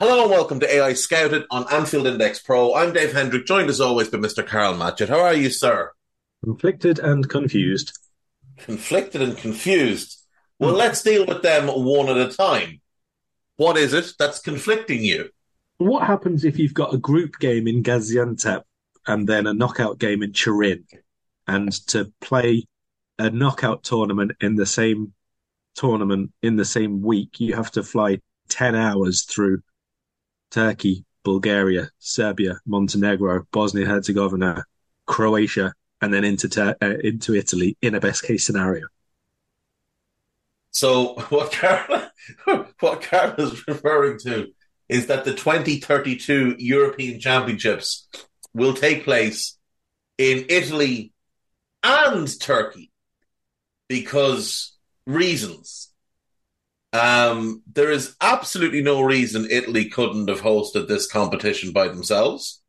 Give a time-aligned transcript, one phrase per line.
[0.00, 2.72] Hello and welcome to AEye Scouted on Anfield Index Pro.
[2.72, 4.46] I'm Dave Hendrick, joined as always by Mr.
[4.46, 5.08] Karl Matchett.
[5.08, 5.90] How are you, sir?
[6.44, 7.98] Conflicted and confused.
[8.58, 10.22] Conflicted and confused.
[10.60, 10.76] Well, hmm.
[10.76, 12.80] let's deal with them one at a time.
[13.56, 15.30] What is it that's conflicting you?
[15.78, 18.62] What happens if you've got a group game in Gaziantep
[19.08, 20.84] and then a knockout game in Turin,
[21.48, 22.68] and to play
[23.18, 25.12] a knockout tournament in the same
[25.74, 29.60] tournament in the same week, you have to fly 10 hours through
[30.50, 34.64] Turkey, Bulgaria, Serbia, Montenegro, Bosnia Herzegovina,
[35.06, 38.86] Croatia, and then into ter- uh, into Italy in a best case scenario.
[40.70, 42.10] So what Karl,
[42.80, 44.48] what Karl is referring to
[44.88, 48.08] is that the 2032 European Championships
[48.54, 49.58] will take place
[50.16, 51.12] in Italy
[51.82, 52.90] and Turkey
[53.88, 55.87] because reasons.
[56.92, 62.62] Um, there is absolutely no reason Italy couldn't have hosted this competition by themselves.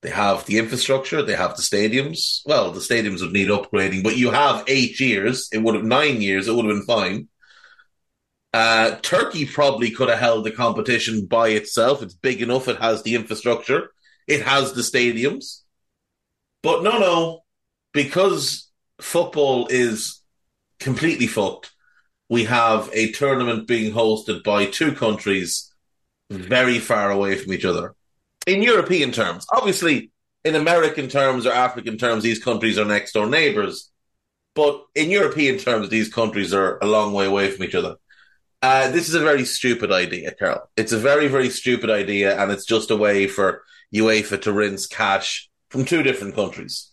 [0.00, 2.40] They have the infrastructure, they have the stadiums.
[2.46, 5.48] Well, the stadiums would need upgrading, but you have eight years.
[5.52, 6.46] It would have nine years.
[6.46, 7.28] It would have been fine.
[8.54, 12.02] Uh, Turkey probably could have held the competition by itself.
[12.02, 12.68] It's big enough.
[12.68, 13.90] It has the infrastructure.
[14.28, 15.62] It has the stadiums.
[16.62, 17.40] But no, no,
[17.92, 20.22] because football is
[20.78, 21.72] completely fucked.
[22.28, 25.72] We have a tournament being hosted by two countries
[26.30, 27.94] very far away from each other.
[28.46, 30.10] In European terms, obviously,
[30.44, 33.90] in American terms or African terms, these countries are next door neighbors.
[34.54, 37.96] But in European terms, these countries are a long way away from each other.
[38.60, 40.68] Uh, this is a very stupid idea, Carol.
[40.76, 43.62] It's a very, very stupid idea, and it's just a way for
[43.94, 46.90] UEFA to rinse cash from two different countries.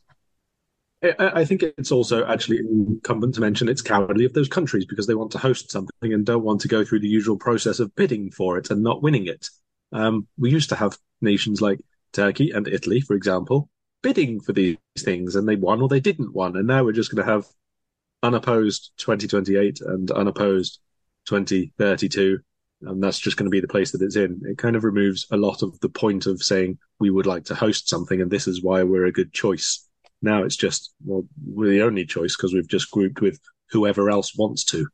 [1.20, 5.16] I think it's also actually incumbent to mention it's cowardly of those countries because they
[5.16, 8.32] want to host something and don't want to go through the usual process of bidding
[8.32, 9.50] for it and not winning it.
[9.92, 11.80] Um, we used to have nations like
[12.14, 13.70] Turkey and Italy, for example,
[14.02, 16.56] bidding for these things and they won or they didn't won.
[16.56, 17.46] And now we're just going to have
[18.24, 20.80] unopposed 2028 and unopposed
[21.26, 22.40] 2032.
[22.82, 24.42] And that's just going to be the place that it's in.
[24.46, 27.56] It kind of removes a lot of the point of saying we would like to
[27.56, 29.85] host something and this is why we're a good choice.
[30.22, 33.40] Now it's just, well, we're the only choice because we've just grouped with
[33.70, 34.88] whoever else wants to.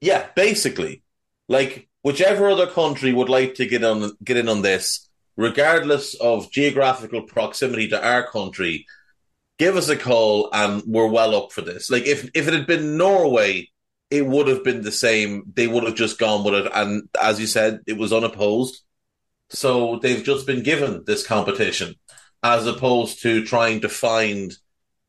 [0.00, 1.02] Yeah, basically,
[1.48, 6.50] like whichever other country would like to get on get in on this, regardless of
[6.50, 8.86] geographical proximity to our country,
[9.58, 11.90] give us a call and we're well up for this.
[11.90, 13.68] Like if if it had been Norway,
[14.10, 15.42] it would have been the same.
[15.54, 18.82] They would have just gone with it, and as you said, it was unopposed.
[19.50, 21.94] So they've just been given this competition,
[22.42, 24.56] as opposed to trying to find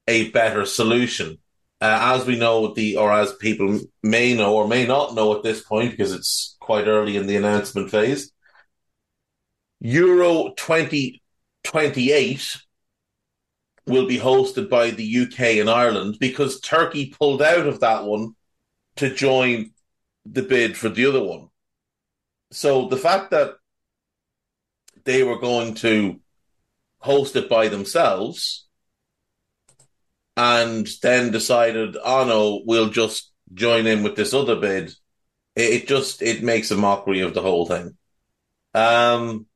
[0.07, 1.37] a better solution.
[1.81, 5.43] Uh, as we know, the or as people may know or may not know at
[5.43, 8.31] this point, because it's quite early in the announcement phase,
[9.79, 12.57] Euro 2028
[13.85, 18.35] will be hosted by the UK and Ireland because Turkey pulled out of that one
[18.97, 19.71] to join
[20.25, 21.47] the bid for the other one.
[22.51, 23.55] So the fact that
[25.05, 26.19] they were going to
[26.99, 28.67] host it by themselves
[30.39, 34.93] and then decided, oh no, we'll just join in with this other bid.
[35.55, 37.97] It, it just it makes a mockery of the whole thing.
[38.73, 39.47] Um,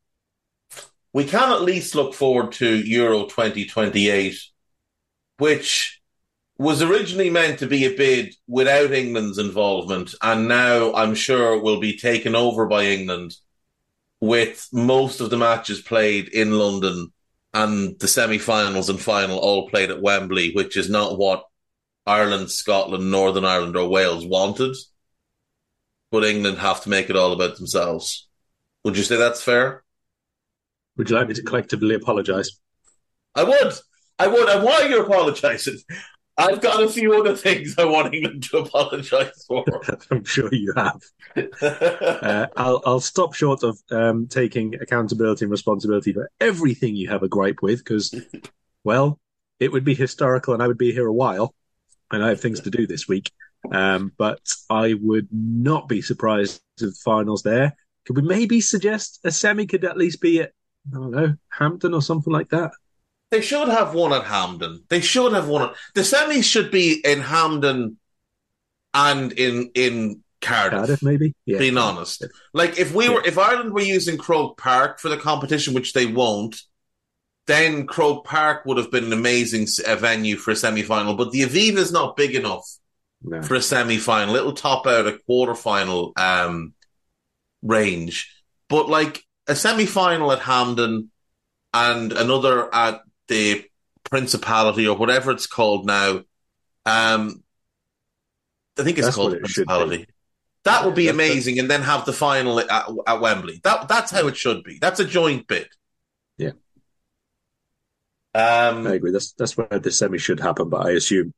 [1.14, 4.38] we can at least look forward to Euro 2028,
[5.38, 6.02] which
[6.58, 11.80] was originally meant to be a bid without England's involvement, and now I'm sure will
[11.80, 13.36] be taken over by England
[14.20, 17.13] with most of the matches played in London
[17.54, 21.44] and the semi-finals and final all played at Wembley, which is not what
[22.06, 24.76] Ireland, Scotland, Northern Ireland, or Wales wanted.
[26.12, 28.28] But England have to make it all about themselves.
[28.84, 29.84] Would you say that's fair?
[30.98, 32.60] Would you like me to collectively apologise?
[33.36, 33.74] I would.
[34.20, 34.50] I would.
[34.50, 35.80] And why are you apologising?
[36.36, 39.64] I've got a few other things I want England to apologise for.
[40.12, 41.02] I'm sure you have.
[41.62, 47.22] uh, I'll, I'll stop short of um, taking accountability and responsibility for everything you have
[47.24, 48.16] a gripe with, because,
[48.84, 49.20] well,
[49.60, 51.54] it would be historical and I would be here a while,
[52.12, 53.32] and I have things to do this week.
[53.72, 57.76] Um, but I would not be surprised if the finals there.
[58.06, 60.52] Could we maybe suggest a semi could at least be at,
[60.92, 62.72] I don't know, Hampden or something like that?
[63.34, 64.84] They should have one at Hampden.
[64.90, 65.64] They should have one.
[65.64, 67.98] At, the semis should be in Hampden
[68.94, 70.78] and in in Cardiff.
[70.78, 71.34] Cardiff, maybe.
[71.44, 71.58] Yeah.
[71.58, 75.74] Being honest, like if we were, if Ireland were using Croke Park for the competition,
[75.74, 76.62] which they won't,
[77.48, 79.66] then Croke Park would have been an amazing
[79.98, 81.16] venue for a semi final.
[81.16, 82.70] But the Aviva is not big enough
[83.24, 83.42] no.
[83.42, 84.36] for a semi final.
[84.36, 86.76] It'll top out a quarter final um,
[87.64, 88.32] range.
[88.70, 91.10] But like a semi final at Hampden
[91.74, 93.66] and another at the
[94.10, 96.24] Principality or whatever it's called now.
[96.86, 97.44] Um,
[98.78, 100.08] I think it's that's called Principality.
[100.66, 102.70] That would be amazing, and then have the final at,
[103.08, 103.60] at Wembley.
[103.64, 104.78] That that's how it should be.
[104.80, 105.68] That's a joint bid.
[106.38, 106.52] Yeah,
[108.36, 109.12] um, I agree.
[109.12, 110.70] That's that's where the semi should happen.
[110.70, 111.34] But I assume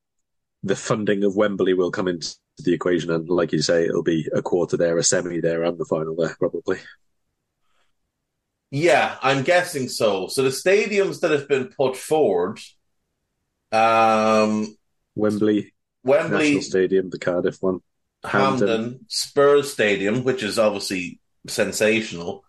[0.63, 4.27] the funding of Wembley will come into the equation, and like you say, it'll be
[4.33, 6.77] a quarter there, a semi there, and the final there, probably.
[8.75, 10.27] Yeah, I'm guessing so.
[10.27, 12.59] So the stadiums that have been put forward,
[13.71, 14.75] um,
[15.15, 15.73] Wembley,
[16.03, 17.79] Wembley National Stadium, the Cardiff one,
[18.25, 22.43] Hampden, Hampden Spurs Stadium, which is obviously sensational.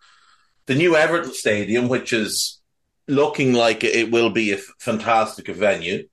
[0.66, 2.60] The new Everton Stadium, which is
[3.06, 6.08] looking like it will be a fantastic venue.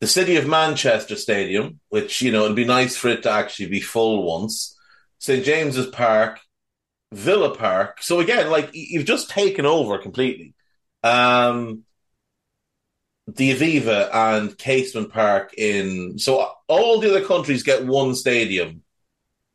[0.00, 3.66] The City of Manchester Stadium, which you know it'd be nice for it to actually
[3.66, 4.76] be full once.
[5.20, 6.40] St James's Park,
[7.12, 8.02] Villa Park.
[8.02, 10.54] So again, like you've just taken over completely.
[11.02, 11.84] Um,
[13.26, 18.82] the Aviva and Casement Park in so all the other countries get one stadium,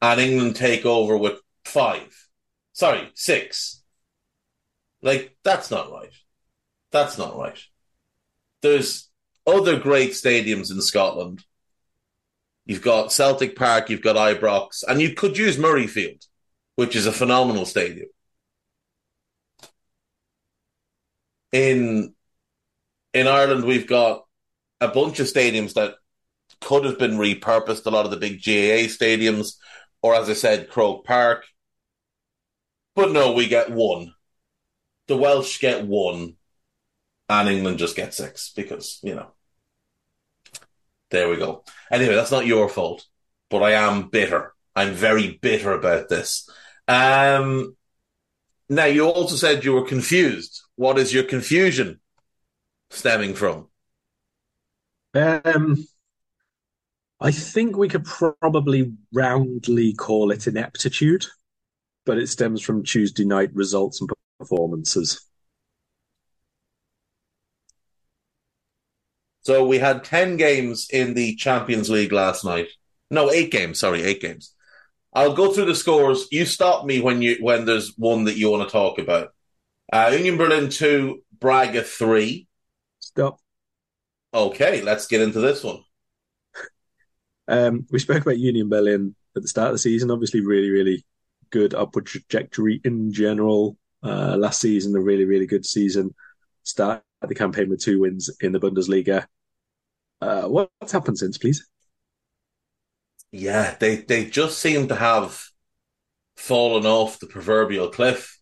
[0.01, 2.15] and England take over with five.
[2.74, 3.81] Sorry, six.
[5.01, 6.13] Like that's not right.
[6.92, 7.60] That's not right.
[8.62, 9.10] There's
[9.45, 11.44] other great stadiums in Scotland.
[12.65, 16.27] You've got Celtic Park, you've got Ibrox, and you could use Murrayfield
[16.77, 18.07] which is a phenomenal stadium.
[21.51, 22.13] In
[23.13, 24.25] in Ireland, we've got
[24.79, 25.95] a bunch of stadiums that
[26.62, 27.85] could have been repurposed.
[27.85, 29.56] A lot of the big GAA stadiums,
[30.03, 31.45] or as I said, Croke Park.
[32.95, 34.13] But no, we get one.
[35.07, 36.35] The Welsh get one,
[37.27, 39.31] and England just get six because you know.
[41.09, 41.63] There we go.
[41.89, 43.03] Anyway, that's not your fault,
[43.50, 44.53] but I am bitter.
[44.75, 46.47] I'm very bitter about this.
[46.88, 47.75] Um,
[48.69, 50.62] now, you also said you were confused.
[50.75, 52.00] What is your confusion
[52.89, 53.68] stemming from?
[55.13, 55.88] Um,
[57.19, 61.25] I think we could probably roundly call it ineptitude,
[62.06, 65.25] but it stems from Tuesday night results and performances.
[69.42, 72.68] So we had 10 games in the Champions League last night.
[73.10, 73.80] No, eight games.
[73.80, 74.54] Sorry, eight games.
[75.18, 76.28] I'll go through the scores.
[76.31, 79.34] You stop me when you when there's one that you want to talk about.
[79.92, 82.48] Uh, Union Berlin two, Braga three.
[83.00, 83.40] Stop.
[84.31, 85.80] Okay, let's get into this one.
[87.50, 90.12] Um, we spoke about Union Berlin at the start of the season.
[90.12, 91.06] Obviously, really, really
[91.50, 93.77] good upward trajectory in general.
[94.03, 96.13] Uh, last season, a really, really good season.
[96.63, 99.27] Start the campaign with two wins in the Bundesliga.
[100.20, 101.65] Uh, what's happened since, please?
[103.38, 105.44] Yeah, they they just seem to have
[106.36, 108.39] fallen off the proverbial cliff.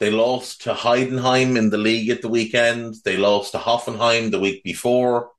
[0.00, 2.96] They lost to Heidenheim in the league at the weekend.
[3.04, 5.30] They lost to Hoffenheim the week before.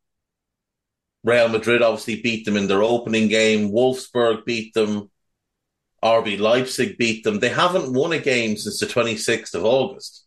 [1.24, 3.72] Real Madrid obviously beat them in their opening game.
[3.72, 5.10] Wolfsburg beat them.
[6.04, 7.40] RB Leipzig beat them.
[7.40, 10.26] They haven't won a game since the 26th of August.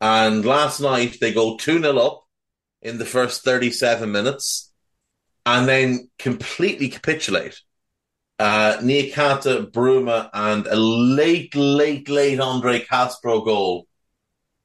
[0.00, 2.24] And last night they go 2 0 up
[2.82, 4.69] in the first 37 minutes
[5.46, 7.60] and then completely capitulate.
[8.38, 13.86] Uh, Niakhaté, Bruma, and a late, late, late Andre Castro goal,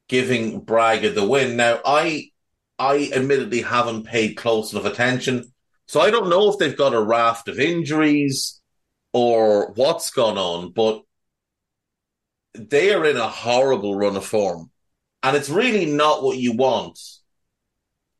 [0.08, 1.56] giving Braga the win.
[1.56, 2.30] Now, I,
[2.78, 5.52] I admittedly haven't paid close enough attention,
[5.86, 8.60] so I don't know if they've got a raft of injuries
[9.12, 11.02] or what's gone on, but
[12.54, 14.70] they are in a horrible run of form,
[15.22, 16.98] and it's really not what you want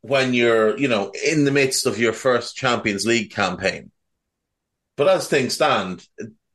[0.06, 3.90] when you're, you know, in the midst of your first Champions League campaign.
[4.96, 6.06] But as things stand,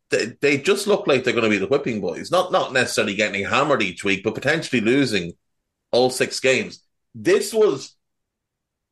[0.10, 2.32] they, they just look like they're going to be the whipping boys.
[2.32, 5.34] Not not necessarily getting hammered each week, but potentially losing
[5.92, 6.84] all six games.
[7.14, 7.96] This was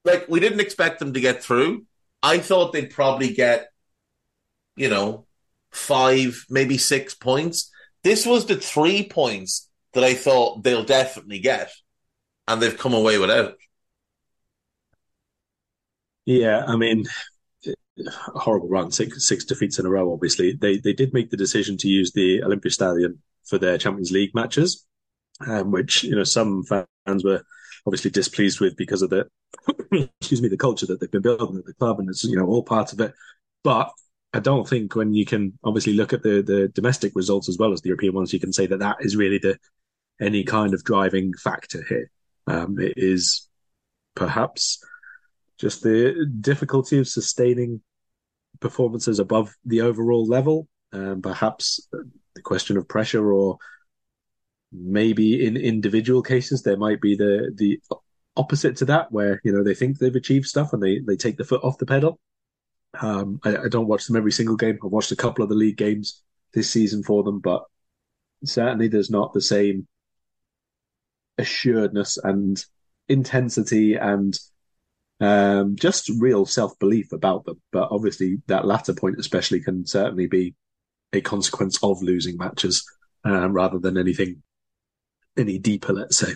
[0.06, 1.86] like we didn't expect them to get through.
[2.22, 3.70] I thought they'd probably get,
[4.76, 5.26] you know,
[5.72, 7.72] five, maybe six points.
[8.04, 11.72] This was the three points that I thought they'll definitely get,
[12.48, 13.56] and they've come away without.
[16.30, 17.06] Yeah, I mean,
[18.36, 20.14] horrible run, six six defeats in a row.
[20.14, 24.36] Obviously, they they did make the decision to use the Olympiastadion for their Champions League
[24.36, 24.86] matches,
[25.48, 27.44] um, which you know some fans were
[27.88, 29.28] obviously displeased with because of the
[30.22, 32.46] excuse me the culture that they've been building at the club, and it's you know
[32.46, 33.12] all part of it.
[33.64, 33.90] But
[34.32, 37.74] I don't think when you can obviously look at the the domestic results as well
[37.74, 39.58] as the European ones, you can say that that is really the
[40.22, 42.12] any kind of driving factor here.
[42.46, 43.50] Um, it is
[44.14, 44.80] perhaps
[45.60, 47.82] just the difficulty of sustaining
[48.60, 53.58] performances above the overall level, um, perhaps the question of pressure, or
[54.72, 57.80] maybe in individual cases there might be the the
[58.38, 61.38] opposite to that, where you know they think they've achieved stuff and they they take
[61.38, 62.20] the foot off the pedal.
[63.00, 64.80] Um, I, I don't watch them every single game.
[64.84, 66.24] I've watched a couple of the league games
[66.54, 67.64] this season for them, but
[68.44, 69.88] certainly there's not the same
[71.38, 72.64] assuredness and
[73.08, 74.38] intensity and
[75.20, 77.62] um, just real self belief about them.
[77.72, 80.56] But obviously, that latter point, especially, can certainly be
[81.14, 82.86] a consequence of losing matches
[83.24, 84.44] um, rather than anything
[85.38, 86.34] any deeper, let's say.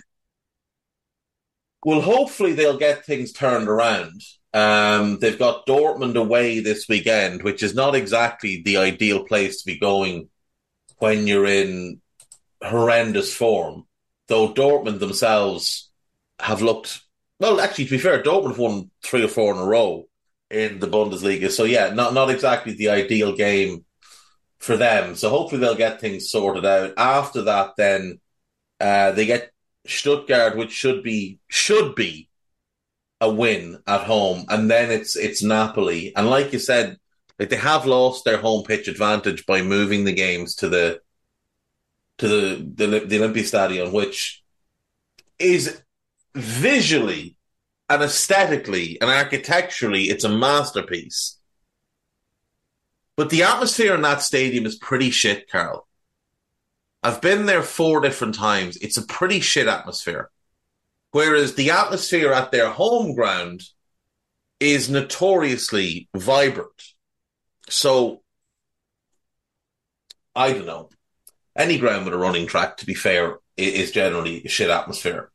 [1.86, 4.22] Well, hopefully, they'll get things turned around.
[4.54, 9.66] Um, they've got Dortmund away this weekend, which is not exactly the ideal place to
[9.66, 10.30] be going
[11.00, 12.02] when you're in
[12.62, 13.86] horrendous form.
[14.28, 15.92] Though Dortmund themselves
[16.40, 17.02] have looked
[17.44, 20.08] well, actually, to be fair, Dortmund won three or four in a row
[20.50, 21.52] in the Bundesliga.
[21.52, 23.84] So yeah, not not exactly the ideal game
[24.60, 25.16] for them.
[25.16, 26.94] So hopefully they'll get things sorted out.
[26.96, 28.22] After that, then
[28.80, 29.52] uh, they get
[29.86, 32.30] Stuttgart, which should be should be
[33.20, 36.16] a win at home, and then it's it's Napoli.
[36.16, 36.98] And like you said,
[37.38, 41.02] like they have lost their home pitch advantage by moving the games to the
[42.20, 44.42] to the the, the Olympiastadion, which
[45.40, 45.84] is
[46.36, 47.36] visually
[47.90, 51.38] and aesthetically and architecturally, it's a masterpiece.
[53.16, 55.88] But the atmosphere in that stadium is pretty shit, Karl.
[57.04, 58.78] I've been there four different times.
[58.78, 60.30] It's a pretty shit atmosphere.
[61.12, 63.62] Whereas the atmosphere at their home ground
[64.60, 66.94] is notoriously vibrant.
[67.70, 68.24] So,
[70.36, 70.90] I don't know.
[71.56, 75.30] Any ground with a running track, to be fair, is generally a shit atmosphere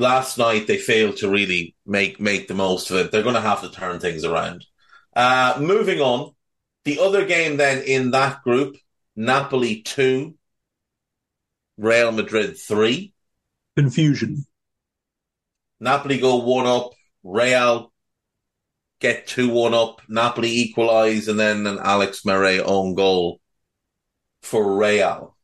[0.00, 3.12] last night they failed to really make make the most of it.
[3.12, 4.64] They're going to have to turn things around.
[5.14, 6.32] Uh, moving on,
[6.84, 8.76] the other game then in that group:
[9.14, 10.36] Napoli two,
[11.76, 13.12] Real Madrid three.
[13.76, 14.46] Confusion.
[15.78, 16.92] Napoli go one up.
[17.22, 17.92] Real
[19.00, 20.02] get two one up.
[20.08, 23.40] Napoli equalise, and then an Alex Meret own goal
[24.42, 25.36] for Real.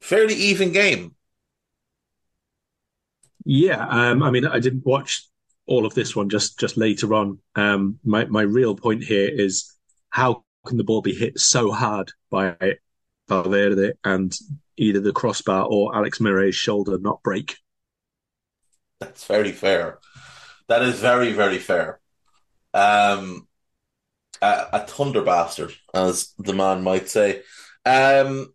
[0.00, 1.14] Fairly even game.
[3.50, 5.26] Yeah, um, I mean, I didn't watch
[5.66, 7.38] all of this one just just later on.
[7.54, 9.72] Um, my my real point here is
[10.10, 12.56] how can the ball be hit so hard by
[13.26, 14.36] Valverde and
[14.76, 17.56] either the crossbar or Alex Meret's shoulder not break?
[19.00, 19.98] That's very fair.
[20.66, 22.00] That is very very fair.
[22.74, 23.48] Um,
[24.42, 27.44] a, a thunder bastard, as the man might say.
[27.86, 28.52] Um,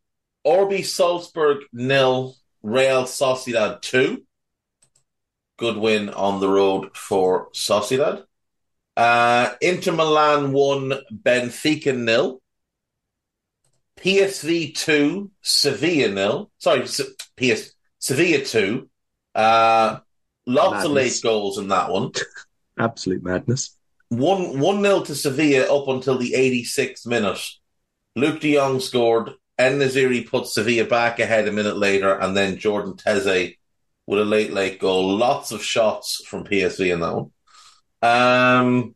[0.83, 4.21] Salzburg nil, Real Sociedad two
[5.57, 8.23] good win on the road for Sociedad.
[8.95, 12.41] Uh, Inter Milan won, Benfica nil.
[13.99, 16.51] PSV two, Sevilla nil.
[16.57, 18.89] Sorry, PS Sevilla two.
[19.33, 19.99] Uh,
[20.45, 20.85] lots madness.
[20.85, 22.11] of late goals in that one.
[22.77, 23.77] Absolute madness.
[24.09, 27.39] One one nil to Sevilla up until the 86th minute.
[28.17, 29.31] Luuk de Jong scored.
[29.57, 33.55] En-Nesyri put Sevilla back ahead a minute later, and then Jordan Teze
[34.05, 35.15] with a late, late goal.
[35.15, 37.31] Lots of shots from PSV in that one.
[38.01, 38.95] Um,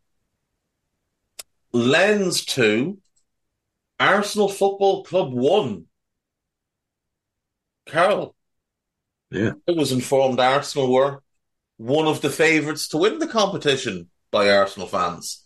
[1.71, 2.97] Lens 2,
[3.99, 5.85] Arsenal Football Club 1.
[7.85, 8.35] Carol.
[9.31, 9.51] Yeah.
[9.67, 11.21] I was informed Arsenal were
[11.77, 15.45] one of the favourites to win the competition by Arsenal fans.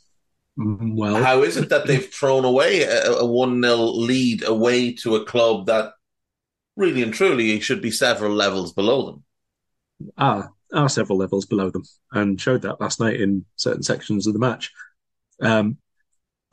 [0.58, 5.16] Mm, well, how is it that they've thrown away a 1 0 lead away to
[5.16, 5.94] a club that
[6.76, 9.24] really and truly should be several levels below them?
[10.18, 14.34] Are are several levels below them, and showed that last night in certain sections of
[14.34, 14.72] the match.
[15.42, 15.78] Um,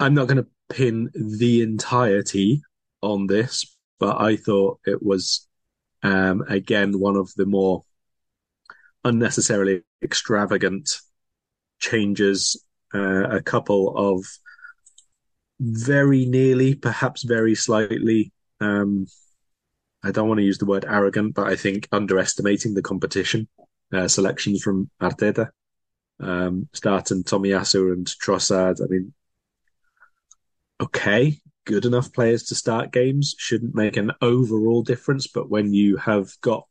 [0.00, 2.62] I'm not going to pin the entirety
[3.00, 5.46] on this, but I thought it was
[6.02, 7.84] um, again one of the more
[9.04, 10.98] unnecessarily extravagant
[11.78, 12.62] changes,
[12.94, 14.24] uh, a couple of
[15.60, 18.32] very nearly, perhaps very slightly.
[18.60, 19.06] Um,
[20.02, 23.48] I don't want to use the word arrogant, but I think underestimating the competition
[23.92, 25.50] uh, selections from Arteta.
[26.20, 28.82] Um, starting Tomiyasu and Trossard.
[28.82, 29.14] I mean,
[30.80, 35.96] okay, good enough players to start games shouldn't make an overall difference, but when you
[35.96, 36.66] have got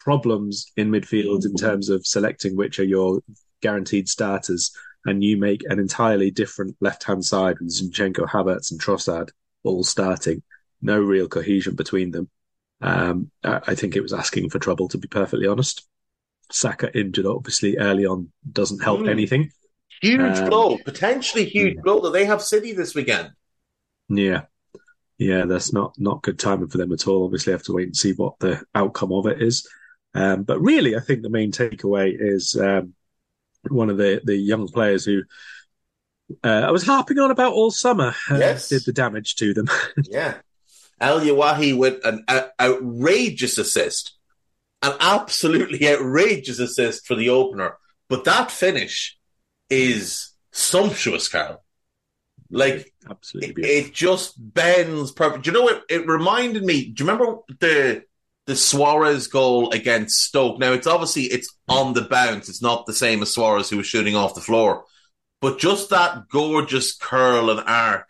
[0.00, 3.20] problems in midfield in terms of selecting which are your
[3.60, 4.72] guaranteed starters,
[5.06, 9.30] and you make an entirely different left hand side with Zinchenko, Havertz, and Trossard
[9.62, 10.42] all starting,
[10.82, 12.28] no real cohesion between them.
[12.80, 15.86] Um, I think it was asking for trouble, to be perfectly honest.
[16.50, 19.10] Saka injured, obviously, early on doesn't help mm.
[19.10, 19.52] anything.
[20.00, 21.82] Huge um, blow, potentially huge yeah.
[21.82, 22.00] blow.
[22.00, 23.32] That they have City this weekend.
[24.08, 24.42] Yeah,
[25.18, 27.24] yeah, that's not not good timing for them at all.
[27.24, 29.68] Obviously, I have to wait and see what the outcome of it is.
[30.14, 32.94] Um, but really, I think the main takeaway is um,
[33.68, 35.22] one of the the young players who
[36.42, 38.14] uh, I was harping on about all summer.
[38.30, 38.68] Uh, yes.
[38.68, 39.68] did the damage to them.
[40.04, 40.36] yeah,
[41.00, 42.24] Elye Wahi with an
[42.60, 44.14] outrageous assist,
[44.82, 47.76] an absolutely outrageous assist for the opener.
[48.08, 49.18] But that finish
[49.68, 51.62] is sumptuous, Karl.
[52.50, 55.44] Like absolutely, it, it, just bends perfect.
[55.44, 55.84] Do you know what?
[55.88, 56.86] It reminded me.
[56.86, 58.02] Do you remember the
[58.50, 60.58] the Suarez goal against Stoke.
[60.58, 62.48] Now it's obviously it's on the bounce.
[62.48, 64.84] It's not the same as Suarez who was shooting off the floor,
[65.40, 68.08] but just that gorgeous curl and arc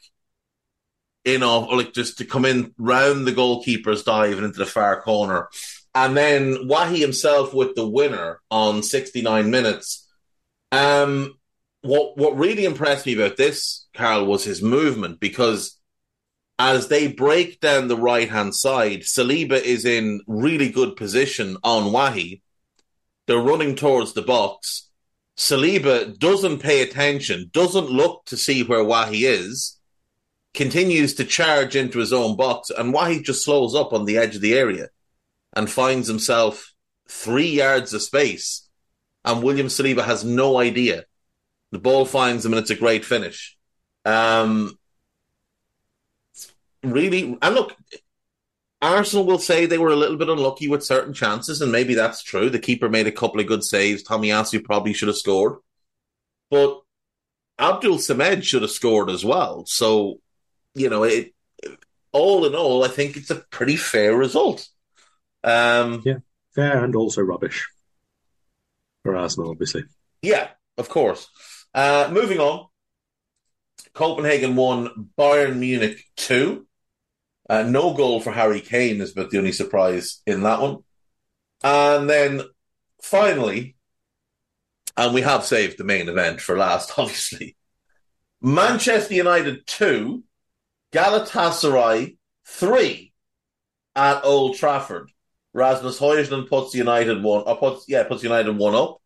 [1.25, 5.01] in off, like just to come in round the goalkeeper's dive and into the far
[5.01, 5.49] corner,
[5.95, 10.09] and then Wahi himself with the winner on 69 minutes.
[10.73, 11.35] Um,
[11.83, 15.81] what what really impressed me about this, Karl, was his movement because
[16.59, 21.91] as they break down the right hand side, Saliba is in really good position on
[21.91, 22.43] Wahi.
[23.27, 24.91] They're running towards the box.
[25.39, 29.80] Saliba doesn't pay attention, doesn't look to see where Wahi is,
[30.55, 34.35] continues to charge into his own box, and Wahi just slows up on the edge
[34.37, 34.89] of the area
[35.55, 36.73] and finds himself
[37.09, 38.69] three yards of space.
[39.25, 41.05] And William Saliba has no idea.
[41.73, 43.57] The ball finds him, and it's a great finish.
[44.05, 44.79] Um,
[46.83, 47.77] really, and look,
[48.83, 52.23] Arsenal will say they were a little bit unlucky with certain chances, and maybe that's
[52.23, 52.49] true.
[52.49, 54.03] The keeper made a couple of good saves.
[54.03, 55.59] Tomiyasu probably should have scored,
[56.51, 56.81] but
[57.59, 59.65] Abdul Samed should have scored as well.
[59.67, 60.21] So,
[60.75, 61.33] you know, it
[62.13, 64.69] all in all, I think it's a pretty fair result.
[65.45, 66.19] Um, yeah,
[66.55, 67.69] fair and also rubbish
[69.03, 69.85] for Arsenal, obviously.
[70.23, 71.29] Yeah, of course.
[71.75, 72.67] Uh, moving on,
[73.95, 76.67] Copenhagen won, Bayern Munich two.
[77.49, 80.79] Uh, no goal for Harry Kane is about the only surprise in that one.
[81.63, 82.43] And then
[83.03, 83.77] finally,
[84.97, 87.57] and we have saved the main event for last, obviously.
[88.41, 90.23] Manchester United 2,
[90.93, 93.13] Galatasaray 3
[93.95, 95.11] at Old Trafford.
[95.53, 99.01] Rasmus Højlund puts United one, or puts, yeah, puts United one up.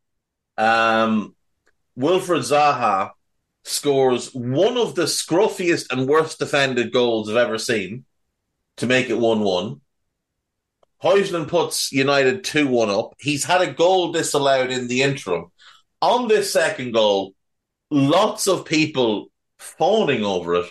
[0.56, 1.34] Um,
[1.98, 3.12] Wilfried Zaha
[3.64, 8.04] scores one of the scruffiest and worst defended goals I've ever seen
[8.76, 9.80] to make it 1 1.
[11.02, 13.14] Højlund puts United 2 1 up.
[13.18, 15.46] He's had a goal disallowed in the interim.
[16.00, 17.34] On this second goal,
[17.90, 20.70] lots of people fawning over it.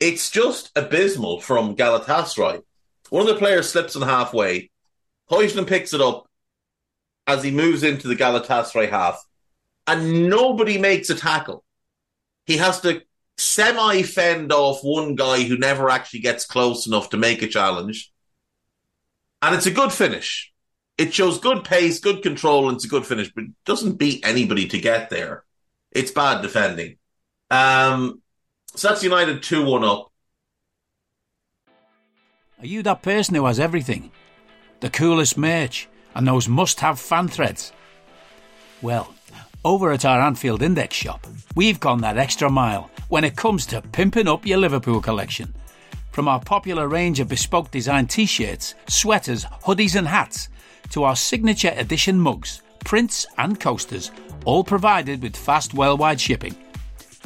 [0.00, 2.62] It's just abysmal from Galatasaray.
[3.10, 4.70] One of the players slips in halfway.
[5.30, 6.28] Højlund picks it up
[7.26, 9.24] as he moves into the Galatasaray half,
[9.86, 11.64] and nobody makes a tackle.
[12.46, 13.02] He has to
[13.36, 18.12] semi fend off one guy who never actually gets close enough to make a challenge.
[19.42, 20.52] And it's a good finish.
[20.96, 24.68] It shows good pace, good control, and it's a good finish, but doesn't beat anybody
[24.68, 25.44] to get there.
[25.90, 26.98] It's bad defending.
[27.50, 28.22] Um,
[28.74, 30.10] so that's United 2 1 up.
[32.60, 34.10] Are you that person who has everything?
[34.80, 37.72] The coolest merch and those must have fan threads?
[38.82, 39.14] Well,
[39.64, 43.80] over at our Anfield Index shop, we've gone that extra mile when it comes to
[43.80, 45.54] pimping up your Liverpool collection.
[46.12, 50.48] From our popular range of bespoke design t shirts, sweaters, hoodies, and hats,
[50.90, 54.10] to our signature edition mugs, prints, and coasters,
[54.44, 56.54] all provided with fast worldwide shipping.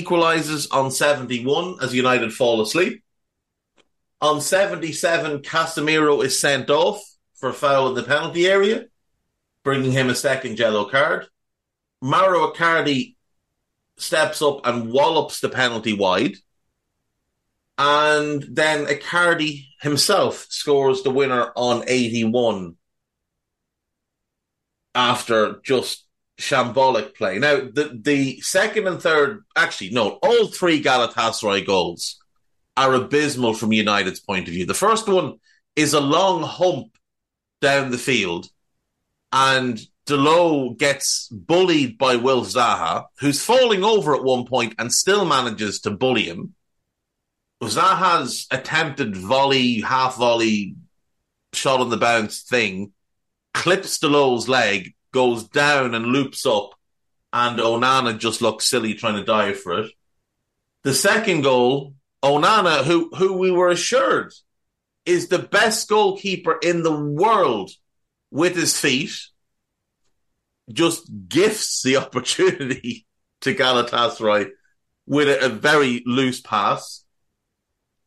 [0.00, 3.02] equalises on 71 as United fall asleep.
[4.20, 7.02] On 77, Casemiro is sent off
[7.34, 8.86] for a foul in the penalty area,
[9.64, 11.26] bringing him a second yellow card.
[12.00, 13.16] Mauro Icardi
[13.96, 16.36] steps up and wallops the penalty wide.
[17.78, 22.76] And then Icardi himself scores the winner on 81
[24.94, 26.04] after just
[26.38, 27.38] shambolic play.
[27.38, 32.18] Now, the, the second and third, actually, no, all three Galatasaray goals
[32.76, 34.66] are abysmal from United's point of view.
[34.66, 35.38] The first one
[35.76, 36.96] is a long hump
[37.60, 38.48] down the field,
[39.32, 45.24] and Dalot gets bullied by Wilf Zaha, who's falling over at one point and still
[45.24, 46.54] manages to bully him.
[47.62, 50.74] Zaha's attempted volley, half volley,
[51.52, 52.92] shot on the bounce thing
[53.54, 56.74] clips Dalot's leg, goes down and loops up,
[57.32, 59.92] and Onana just looks silly trying to dive for it.
[60.84, 64.32] The second goal, Onana, who who we were assured
[65.04, 67.70] is the best goalkeeper in the world
[68.30, 69.12] with his feet,
[70.72, 73.06] just gifts the opportunity
[73.42, 74.50] to Galatasaray
[75.06, 77.04] with a, a very loose pass.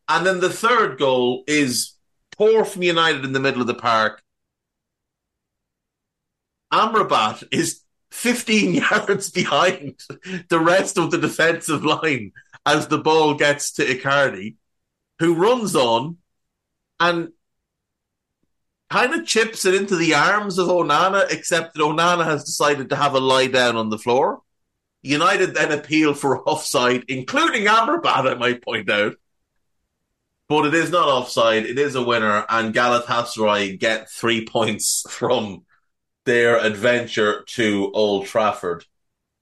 [0.07, 1.93] And then the third goal is
[2.37, 4.21] poor from United in the middle of the park.
[6.71, 9.99] Amrabat is 15 yards behind
[10.49, 12.31] the rest of the defensive line
[12.65, 14.55] as the ball gets to Icardi,
[15.19, 16.17] who runs on
[16.99, 17.29] and
[18.89, 22.95] kind of chips it into the arms of Onana, except that Onana has decided to
[22.95, 24.41] have a lie down on the floor.
[25.03, 29.15] United then appeal for offside, including Amrabat, I might point out.
[30.47, 31.65] But it is not offside.
[31.65, 35.64] It is a winner, and Galatasaray get three points from
[36.25, 38.85] their adventure to Old Trafford.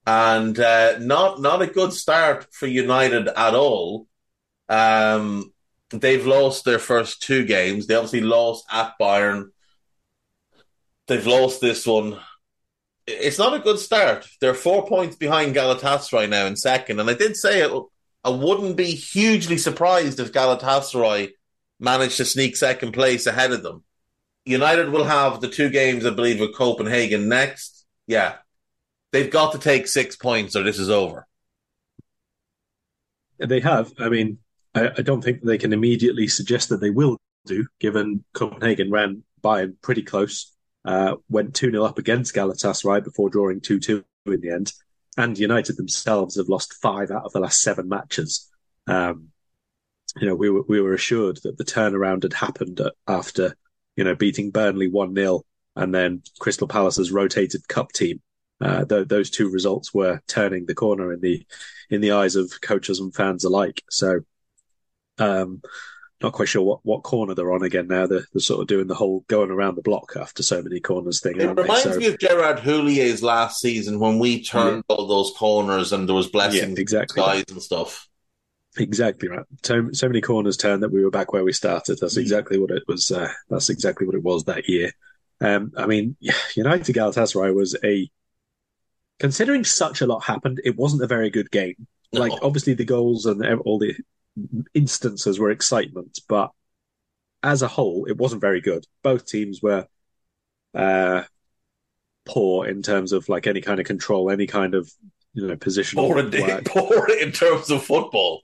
[0.06, 4.08] And uh, not not a good start for United at all.
[4.68, 5.54] Um,
[5.92, 7.88] they've lost their first two games.
[7.88, 9.50] They obviously lost at Bayern.
[11.08, 12.20] They've lost this one.
[13.08, 14.28] It's not a good start.
[14.40, 17.00] They're four points behind Galatasaray now in second.
[17.00, 17.72] And I did say it,
[18.24, 21.32] I wouldn't be hugely surprised if Galatasaray
[21.80, 23.84] managed to sneak second place ahead of them.
[24.46, 27.86] United will have the two games, I believe, with Copenhagen next.
[28.08, 28.36] Yeah.
[29.12, 31.28] They've got to take six points or this is over.
[33.40, 33.94] They have.
[34.00, 34.40] I mean,
[34.76, 39.24] I, I don't think they can immediately suggest that they will do, given Copenhagen ran
[39.42, 40.54] by Bayern pretty close,
[40.86, 44.74] uh, went 2 0 up against Galatasaray right before drawing 2 2 in the end.
[45.18, 48.50] And United themselves have lost five out of the last seven matches.
[48.88, 49.30] Um,
[50.20, 53.56] you know, we were, we were assured that the turnaround had happened after,
[53.96, 55.44] you know, beating Burnley 1 0
[55.76, 58.22] and then Crystal Palace's rotated cup team.
[58.62, 61.46] Uh, th- those two results were turning the corner in the
[61.90, 63.82] in the eyes of coaches and fans alike.
[63.90, 64.22] So
[65.18, 65.62] um,
[66.22, 68.08] not quite sure what, what corner they're on again now.
[68.08, 71.20] They're, they're, sort of doing the whole going around the block after so many corners
[71.20, 71.40] thing.
[71.40, 74.96] It reminds so, me of Gerard Houllier's last season when we turned yeah.
[74.96, 78.08] all those corners and there was blessings, yeah, exactly skies and stuff.
[78.78, 79.46] Exactly right.
[79.64, 82.00] So so many corners turned that we were back where we started.
[82.00, 82.22] That's mm.
[82.22, 83.12] exactly what it was.
[83.12, 84.92] Uh, that's exactly what it was that year.
[85.42, 86.16] Um, I mean,
[86.56, 88.10] United Galatasaray was a
[89.20, 90.62] considering such a lot happened.
[90.64, 91.88] It wasn't a very good game.
[92.12, 92.22] No.
[92.22, 93.96] Like obviously the goals and all the
[94.74, 96.52] instances were excitement, but
[97.42, 98.86] as a whole, it wasn't very good.
[99.04, 99.88] Both teams were
[100.74, 101.24] uh,
[102.26, 104.92] poor in terms of like any kind of control, any kind of
[105.34, 105.98] you know position.
[105.98, 106.32] Poor, in,
[106.66, 108.42] poor in terms of football.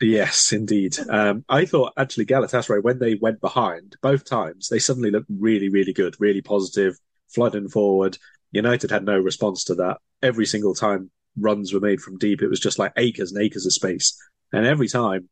[0.00, 0.96] Yes, indeed.
[1.10, 5.68] Um, I thought actually Galatasaray when they went behind both times, they suddenly looked really,
[5.68, 8.16] really good, really positive, flooding forward.
[8.50, 9.98] United had no response to that.
[10.22, 13.66] Every single time runs were made from deep, it was just like acres and acres
[13.66, 14.18] of space.
[14.52, 15.28] And every time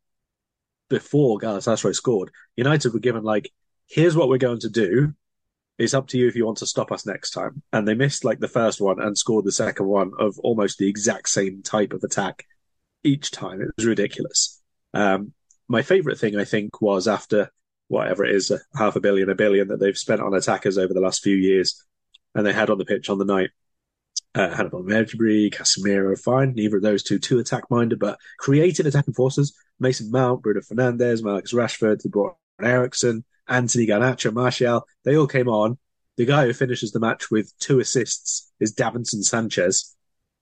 [0.91, 3.51] before Galatasaray scored, United were given like,
[3.87, 5.15] here's what we're going to do.
[5.79, 7.63] It's up to you if you want to stop us next time.
[7.73, 10.89] And they missed like the first one and scored the second one of almost the
[10.89, 12.45] exact same type of attack
[13.05, 13.61] each time.
[13.61, 14.61] It was ridiculous.
[14.93, 15.33] Um,
[15.69, 17.51] my favorite thing, I think, was after
[17.87, 20.93] whatever it is, a half a billion, a billion that they've spent on attackers over
[20.93, 21.85] the last few years,
[22.35, 23.51] and they had on the pitch on the night
[24.35, 26.55] uh, Hannibal Mejbri, Casemiro, fine.
[26.55, 29.57] Neither of those two too attack minded, but creative attacking forces.
[29.81, 34.87] Mason Mount, Bruno Fernandes, Marcus Rashford, they brought Eriksen, Antony Garnacho, Martial.
[35.05, 35.79] They all came on.
[36.17, 39.95] The guy who finishes the match with two assists is Davinson Sanchez.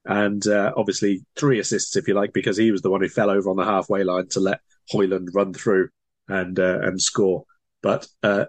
[0.04, 3.28] And uh, obviously three assists, if you like, because he was the one who fell
[3.28, 4.60] over on the halfway line to let
[4.92, 5.88] Højlund run through
[6.28, 7.44] and uh, and score.
[7.82, 8.46] But uh,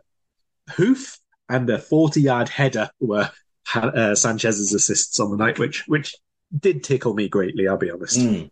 [0.69, 3.31] Huth and a 40 yard header were
[3.75, 6.15] uh, Sanchez's assists on the night, which which
[6.57, 7.67] did tickle me greatly.
[7.67, 8.19] I'll be honest.
[8.19, 8.49] Mm.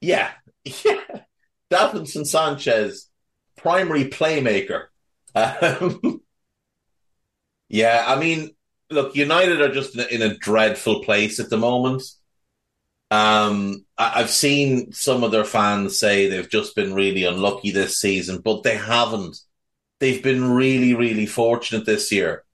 [0.00, 0.30] Yeah,
[0.64, 1.00] yeah.
[1.70, 3.08] Davinson Sanchez,
[3.58, 4.86] primary playmaker.
[5.34, 6.22] Um,
[7.68, 8.50] yeah, I mean,
[8.90, 12.02] look, United are just in a, in a dreadful place at the moment.
[13.10, 17.98] Um, I, have seen some of their fans say they've just been really unlucky this
[17.98, 19.38] season, but they haven't.
[20.00, 22.44] They've been really, really fortunate this year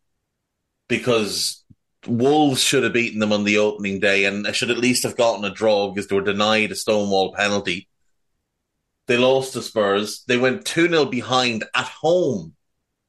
[0.88, 1.64] because
[2.06, 5.44] Wolves should have beaten them on the opening day and should at least have gotten
[5.44, 7.88] a draw because they were denied a Stonewall penalty.
[9.06, 10.24] They lost to Spurs.
[10.26, 12.54] They went 2 0 behind at home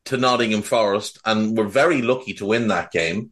[0.06, 3.32] to Nottingham Forest and were very lucky to win that game.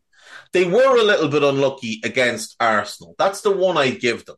[0.54, 3.16] They were a little bit unlucky against Arsenal.
[3.18, 4.38] That's the one I give them.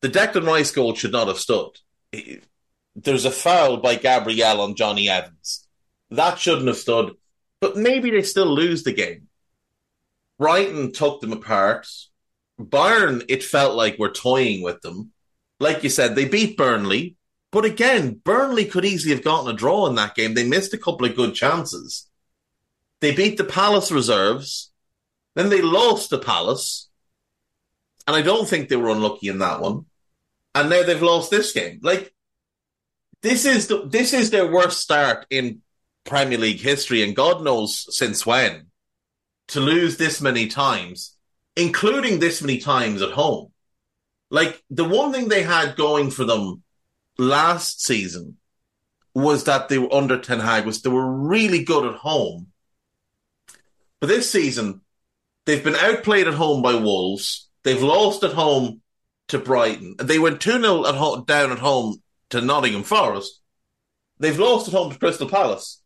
[0.00, 1.70] The Declan Rice goal should not have stood.
[2.94, 5.66] There's a foul by Gabriel on Jonny Evans.
[6.10, 7.14] That shouldn't have stood,
[7.60, 9.28] but maybe they still lose the game.
[10.38, 11.86] Brighton took them apart.
[12.58, 15.12] Bayern, it felt like we're toying with them.
[15.60, 17.16] Like you said, they beat Burnley,
[17.52, 20.34] but again, Burnley could easily have gotten a draw in that game.
[20.34, 22.08] They missed a couple of good chances.
[23.00, 24.70] They beat the Palace reserves.
[25.34, 26.88] Then they lost to Palace.
[28.06, 29.86] And I don't think they were unlucky in that one.
[30.54, 31.80] And now they've lost this game.
[31.82, 32.12] Like,
[33.22, 35.62] this is the, this is their worst start in
[36.04, 38.66] Premier League history, and God knows since when.
[39.48, 41.16] To lose this many times,
[41.56, 43.52] including this many times at home.
[44.30, 46.62] Like, the one thing they had going for them
[47.20, 48.38] last season
[49.14, 52.48] was that they were under Ten Hag was they were really good at home.
[54.00, 54.80] But this season,
[55.44, 57.48] they've been outplayed at home by Wolves.
[57.62, 58.80] They've lost at home
[59.28, 59.96] to Brighton.
[59.98, 63.40] They went 2 0 at home, down at home to Nottingham Forest.
[64.18, 65.82] They've lost at home to Crystal Palace.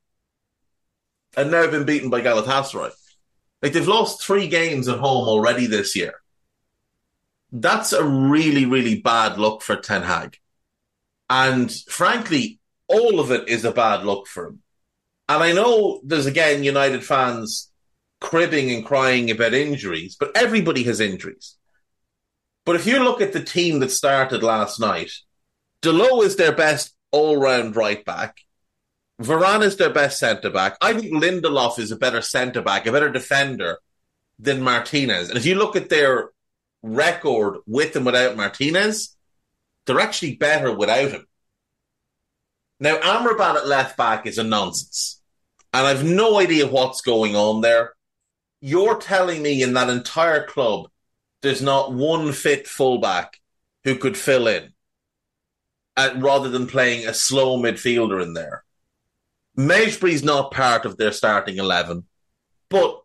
[1.36, 2.92] And now been beaten by Galatasaray.
[3.60, 6.14] Like they've lost three games at home already this year.
[7.50, 10.38] That's a really, really bad look for Ten Hag.
[11.28, 14.62] And frankly, all of it is a bad look for him.
[15.28, 17.70] And I know there's again United fans
[18.20, 21.56] cribbing and crying about injuries, but everybody has injuries.
[22.64, 25.10] But if you look at the team that started last night,
[25.82, 28.38] Dalot is their best all round right back.
[29.22, 30.76] Varane is their best centre back.
[30.80, 33.78] I think Lindelof is a better centre back, a better defender
[34.38, 35.28] than Martinez.
[35.28, 36.30] And if you look at their
[36.82, 39.13] record with and without Martinez,
[39.86, 41.26] they're actually better without him.
[42.80, 45.20] Now, Amrabat at left back is a nonsense.
[45.72, 47.94] And I've no idea what's going on there.
[48.60, 50.88] You're telling me in that entire club,
[51.42, 53.40] there's not one fit fullback
[53.84, 54.72] who could fill in
[55.96, 58.64] uh, rather than playing a slow midfielder in there.
[59.56, 62.04] Mejbri's not part of their starting 11,
[62.68, 63.02] but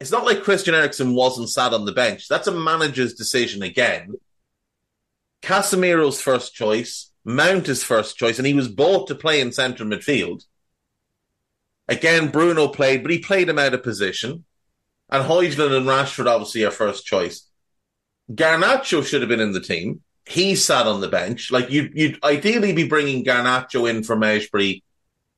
[0.00, 2.28] it's not like Christian Eriksen wasn't sat on the bench.
[2.28, 4.14] That's a manager's decision again.
[5.42, 9.88] Casemiro's first choice, Mount his first choice, and he was bought to play in central
[9.88, 10.44] midfield.
[11.88, 14.44] Again, Bruno played, but he played him out of position.
[15.10, 17.48] And Højlund and Rashford obviously are first choice.
[18.30, 20.02] Garnacho should have been in the team.
[20.26, 21.50] He sat on the bench.
[21.50, 24.82] Like you'd, you'd ideally be bringing Garnacho in for Mejbri,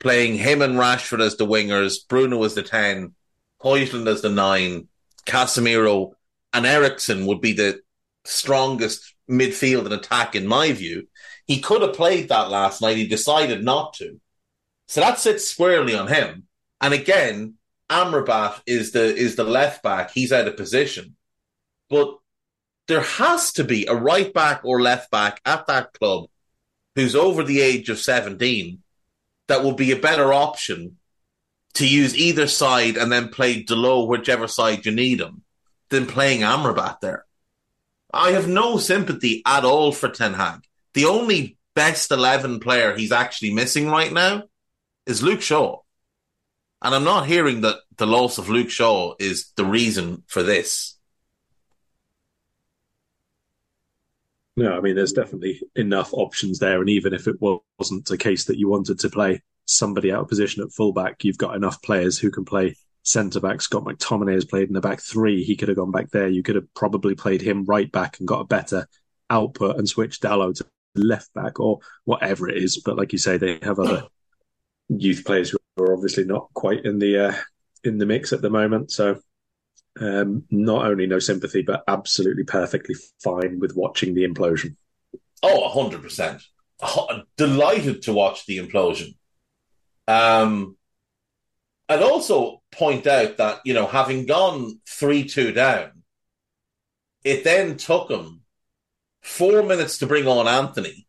[0.00, 3.14] playing him and Rashford as the wingers, Bruno as the 10,
[3.62, 4.88] Højlund as the 9,
[5.26, 6.12] Casemiro
[6.52, 7.80] and Eriksen would be the
[8.24, 11.06] strongest midfield and attack, in my view.
[11.46, 12.96] He could have played that last night.
[12.96, 14.20] He decided not to.
[14.88, 16.44] So that sits squarely on him.
[16.80, 17.54] And again,
[17.88, 20.10] Amrabat is the is the left back.
[20.12, 21.16] He's out of position.
[21.88, 22.16] But
[22.88, 26.24] there has to be a right back or left back at that club
[26.94, 28.82] who's over the age of 17
[29.48, 30.96] that would be a better option
[31.74, 35.42] to use either side and then play Dalot whichever side you need him
[35.88, 37.24] than playing Amrabat there.
[38.12, 40.64] I have no sympathy at all for Ten Hag.
[40.94, 44.44] The only best 11 player he's actually missing right now
[45.06, 45.80] is Luke Shaw.
[46.82, 50.96] And I'm not hearing that the loss of Luke Shaw is the reason for this.
[54.56, 56.80] No, I mean, there's definitely enough options there.
[56.80, 60.28] And even if it wasn't a case that you wanted to play somebody out of
[60.28, 63.60] position at fullback, you've got enough players who can play centre back.
[63.60, 65.42] Scott McTominay has played in the back three.
[65.42, 66.28] He could have gone back there.
[66.28, 68.86] You could have probably played him right back and got a better
[69.28, 72.78] output and switched Dalot to left back or whatever it is.
[72.84, 74.06] But like you say, they have other
[74.88, 77.34] youth players who are obviously not quite in the uh,
[77.84, 78.90] in the mix at the moment.
[78.90, 79.20] So
[79.98, 84.76] um, not only no sympathy, but absolutely perfectly fine with watching the implosion.
[85.42, 86.42] Oh, 100%.
[87.36, 89.14] Delighted to watch the implosion.
[90.06, 90.76] Um,
[91.90, 95.90] I'd also point out that, you know, having gone 3 2 down,
[97.24, 98.42] it then took him
[99.22, 101.09] four minutes to bring on Antony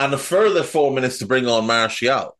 [0.00, 2.34] and a further four minutes to bring on Martial.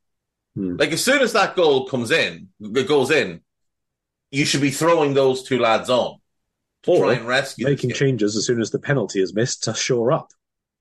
[0.55, 0.77] Hmm.
[0.77, 3.43] Like as soon as that goal comes in, it goes in,
[4.31, 6.17] you should be throwing those two lads on
[6.85, 9.75] to Or try and rescue making changes as soon as the penalty is missed to
[9.75, 10.31] shore up.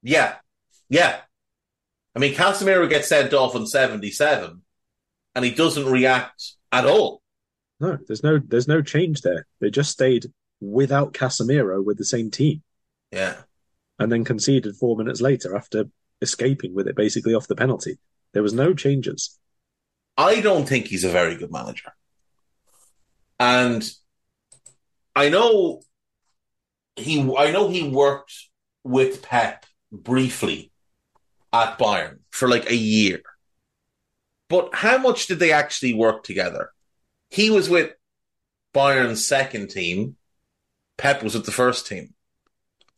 [0.01, 0.35] Yeah,
[0.87, 1.17] yeah.
[2.15, 4.61] I mean, Casemiro gets sent off on seventy-seven,
[5.35, 7.21] and he doesn't react at all.
[7.79, 9.47] No, there's no there's no change there.
[9.59, 10.27] They just stayed
[10.61, 12.63] without Casemiro with the same team
[13.11, 13.35] Yeah,
[13.99, 15.85] and then conceded four minutes later after
[16.21, 17.97] escaping with it basically off the penalty.
[18.33, 19.37] There was no changes.
[20.17, 21.91] I don't think he's a very good manager,
[23.39, 23.89] and
[25.15, 25.81] I know
[26.95, 27.19] he.
[27.37, 28.33] I know he worked
[28.83, 30.71] with Pep briefly
[31.51, 33.21] at Bayern for like a year,
[34.49, 36.71] but how much did they actually work together?
[37.29, 37.93] He was with
[38.73, 40.17] Bayern's second team.
[40.97, 42.13] Pep was with the first team.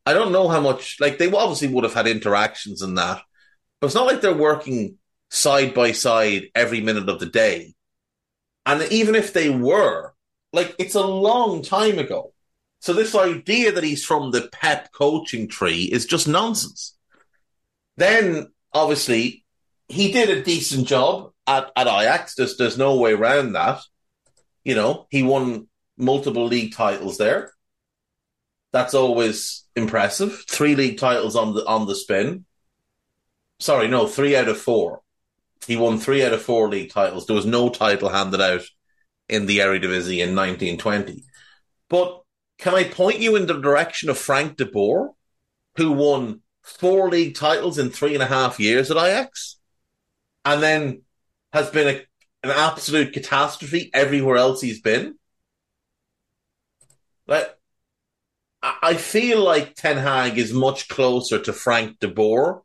[0.05, 0.97] I don't know how much.
[0.99, 3.21] Like they obviously would have had interactions in that,
[3.79, 4.97] but it's not like they're working
[5.29, 7.73] side by side every minute of the day.
[8.65, 10.13] And even if they were,
[10.53, 12.33] like it's a long time ago.
[12.79, 16.95] So this idea that he's from the Pep coaching tree is just nonsense.
[17.97, 19.45] Then obviously
[19.87, 22.35] he did a decent job at, at Ajax.
[22.35, 23.81] There's there's no way around that.
[24.63, 27.51] You know, he won multiple league titles there.
[28.73, 30.43] That's always impressive.
[30.47, 32.45] Three league titles on the on the spin.
[33.59, 35.01] Sorry, no, three out of four.
[35.65, 37.25] He won three out of four league titles.
[37.25, 38.61] There was no title handed out
[39.27, 41.23] in the Eredivisie in 1920.
[41.89, 42.21] But
[42.57, 45.13] can I point you in the direction of Frank de Boer,
[45.75, 49.57] who won four league titles in three and a half years at Ajax,
[50.45, 51.01] and then
[51.53, 51.99] has been a,
[52.43, 55.15] an absolute catastrophe everywhere else he's been?
[57.27, 57.53] Like,
[58.61, 62.63] I feel like Ten Hag is much closer to Frank de Boer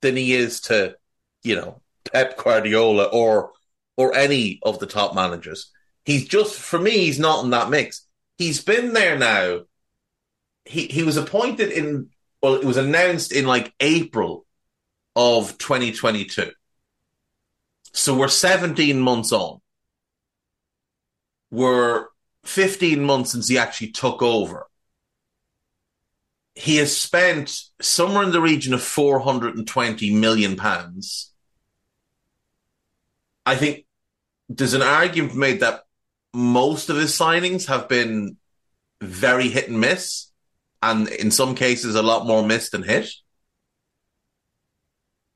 [0.00, 0.96] than he is to,
[1.42, 1.80] you know,
[2.12, 3.52] Pep Guardiola or
[3.96, 5.70] or any of the top managers.
[6.04, 8.06] He's just for me, he's not in that mix.
[8.38, 9.62] He's been there now.
[10.64, 14.46] He he was appointed in well, it was announced in like April
[15.14, 16.50] of 2022.
[17.92, 19.60] So we're 17 months on.
[21.50, 22.06] We're
[22.44, 24.66] 15 months since he actually took over.
[26.54, 31.32] He has spent somewhere in the region of 420 million pounds.
[33.44, 33.86] I think
[34.48, 35.82] there's an argument made that
[36.34, 38.36] most of his signings have been
[39.00, 40.30] very hit and miss,
[40.82, 43.10] and in some cases, a lot more miss than hit.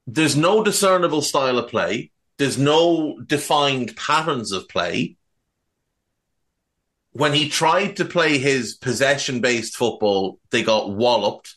[0.07, 2.13] There's no discernible style of play.
[2.39, 5.17] There's no defined patterns of play.
[7.13, 11.57] When he tried to play his possession based football, they got walloped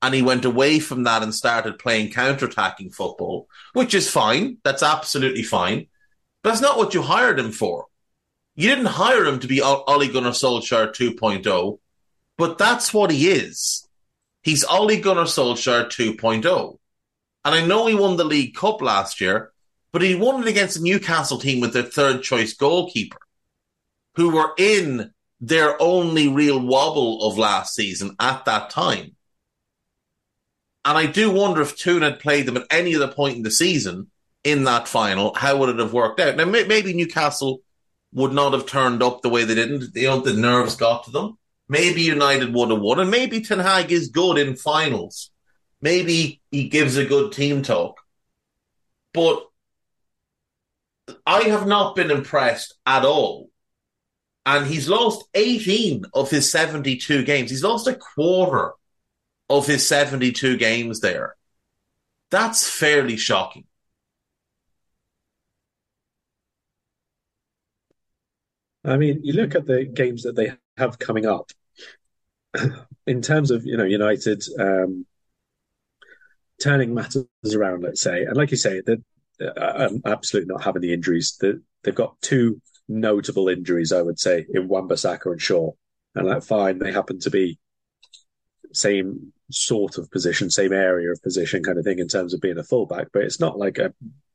[0.00, 4.58] and he went away from that and started playing counter-attacking football, which is fine.
[4.62, 5.88] That's absolutely fine.
[6.42, 7.86] But that's not what you hired him for.
[8.54, 11.78] You didn't hire him to be Ole Gunnar Solskjaer 2.0,
[12.38, 13.86] but that's what he is.
[14.42, 16.78] He's Ole Gunnar Solskjaer 2.0.
[17.44, 19.52] And I know he won the League Cup last year,
[19.92, 23.18] but he won it against a Newcastle team with their third choice goalkeeper,
[24.14, 29.16] who were in their only real wobble of last season at that time.
[30.84, 33.50] And I do wonder if Toon had played them at any other point in the
[33.50, 34.10] season
[34.44, 36.36] in that final, how would it have worked out?
[36.36, 37.60] Now, maybe Newcastle
[38.12, 39.94] would not have turned up the way they didn't.
[39.94, 41.36] You know, the nerves got to them.
[41.68, 45.32] Maybe United would have won, and maybe Ten Hag is good in finals.
[45.82, 48.00] Maybe he gives a good team talk.
[49.12, 49.44] But
[51.26, 53.50] I have not been impressed at all.
[54.44, 57.50] And he's lost 18 of his 72 games.
[57.50, 58.72] He's lost a quarter
[59.50, 61.36] of his 72 games there.
[62.30, 63.64] That's fairly shocking.
[68.84, 71.50] I mean, you look at the games that they have coming up
[73.06, 75.06] in terms of, you know, United um,
[76.62, 78.24] turning matters around, let's say.
[78.24, 78.94] And like you say, uh,
[79.40, 81.36] Uh, I'm absolutely not having the injuries.
[81.40, 85.72] That they've got two notable injuries, I would say, in Wan-Bissaka and Shaw.
[86.14, 87.58] And like, fine, they happen to be
[88.72, 92.58] same sort of position, same area of position kind of thing in terms of being
[92.58, 93.92] a fullback, but it's not like a,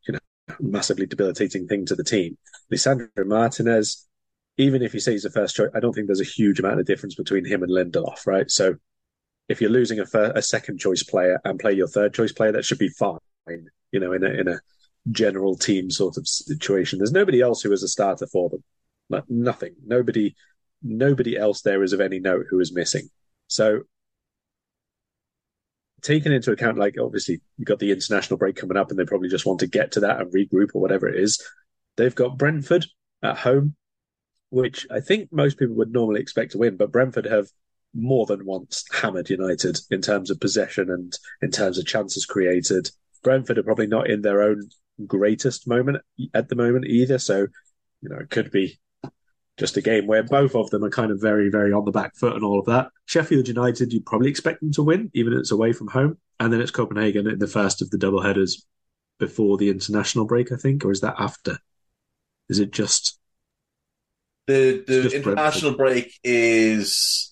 [0.08, 0.20] you know,
[0.60, 2.38] massively debilitating thing to the team.
[2.72, 4.08] Lisandro Martinez,
[4.58, 6.80] even if you say he's a first choice, I don't think there's a huge amount
[6.80, 8.50] of difference between him and Lindelof, right?
[8.50, 8.76] So
[9.50, 12.66] if you're losing a, a second choice player and play your third choice player, that
[12.66, 13.20] should be fine,
[13.92, 14.60] you know, in a, in a
[15.10, 17.00] general team sort of situation.
[17.00, 18.64] There's nobody else who is a starter for them.
[19.10, 19.76] Like, nothing.
[19.86, 20.36] Nobody,
[20.84, 23.10] nobody else there is of any note who is missing.
[23.48, 23.82] So,
[26.02, 29.30] taken into account, like obviously you've got the international break coming up, and they probably
[29.30, 31.46] just want to get to that and regroup or whatever it is.
[31.98, 32.86] They've got Brentford
[33.22, 33.76] at home,
[34.50, 37.48] which I think most people would normally expect to win, but Brentford have
[37.94, 42.90] more than once hammered United in terms of possession and in terms of chances created.
[43.24, 44.70] Brentford are probably not in their own
[45.08, 45.98] greatest moment
[46.34, 47.48] at the moment either, so
[48.02, 48.80] you know it could be
[49.58, 52.16] just a game where both of them are kind of very, very on the back
[52.16, 52.90] foot and all of that.
[53.06, 56.18] Sheffield United, you probably expect them to win, even if it's away from home.
[56.40, 58.66] And then it's Copenhagen in the first of the double headers
[59.20, 61.60] before the international break, I think, or is that after?
[62.50, 63.20] Is it just
[64.48, 66.04] the the just international Brentford?
[66.06, 67.31] break is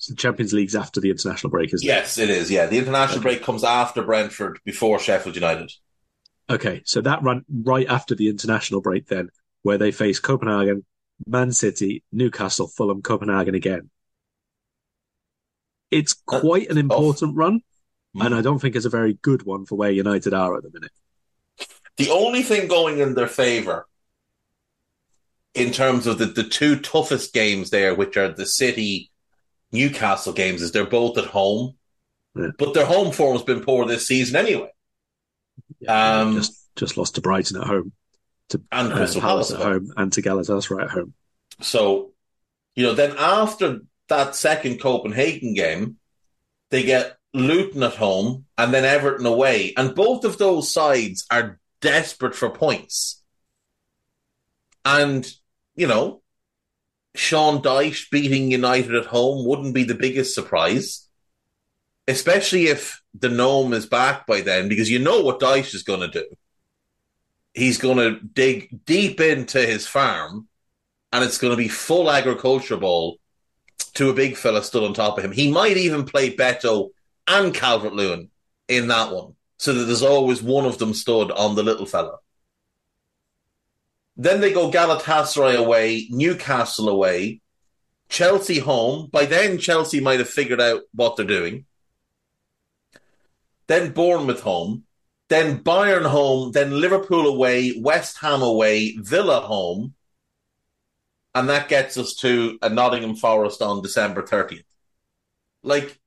[0.00, 2.22] so Champions League's after the international break, isn't yes, it?
[2.22, 2.50] Yes, it is.
[2.50, 3.22] Yeah, the international okay.
[3.22, 5.70] break comes after Brentford, before Sheffield United.
[6.48, 9.28] Okay, so that run right after the international break, then
[9.60, 10.86] where they face Copenhagen,
[11.26, 13.90] Man City, Newcastle, Fulham, Copenhagen again.
[15.90, 17.60] It's quite an important run,
[18.16, 18.24] mm.
[18.24, 20.70] and I don't think it's a very good one for where United are at the
[20.72, 20.92] minute.
[21.98, 23.86] The only thing going in their favour
[25.52, 29.09] in terms of the, the two toughest games there, which are the City
[29.72, 31.74] Newcastle games, is they're both at home.
[32.34, 32.48] Yeah.
[32.58, 34.70] But their home form has been poor this season anyway.
[35.80, 37.92] Yeah, um, just just lost to Brighton at home
[38.50, 41.14] to and uh, Crystal Palace, at home and to Galatasaray at home.
[41.60, 42.12] So,
[42.74, 45.96] you know, then after that second Copenhagen game,
[46.70, 51.58] they get Luton at home and then Everton away, and both of those sides are
[51.80, 53.22] desperate for points.
[54.84, 55.30] And
[55.74, 56.22] you know,
[57.20, 61.08] Sean Dyche beating United at home wouldn't be the biggest surprise,
[62.08, 66.00] especially if the gnome is back by then, because you know what Dyche is going
[66.00, 66.26] to do
[67.54, 70.48] he's going to dig deep into his farm
[71.12, 73.18] and it's going to be full agriculture ball
[73.94, 75.32] to a big fella stood on top of him.
[75.32, 76.90] He might even play Beto
[77.26, 78.30] and Calvert Lewin
[78.68, 82.18] in that one, so that there's always one of them stood on the little fella.
[84.20, 87.40] Then they go Galatasaray away, Newcastle away,
[88.10, 89.08] Chelsea home.
[89.10, 91.64] By then, Chelsea might have figured out what they're doing.
[93.66, 94.84] Then Bournemouth home,
[95.30, 99.94] then Bayern home, then Liverpool away, West Ham away, Villa home.
[101.34, 104.64] And that gets us to a Nottingham Forest on December 30th.
[105.62, 105.98] Like,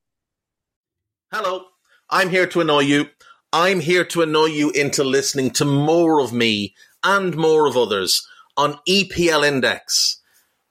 [1.32, 1.66] hello,
[2.12, 3.08] I'm here to annoy you.
[3.52, 8.28] I'm here to annoy you into listening to more of me and more of others
[8.58, 10.22] on EPL Index.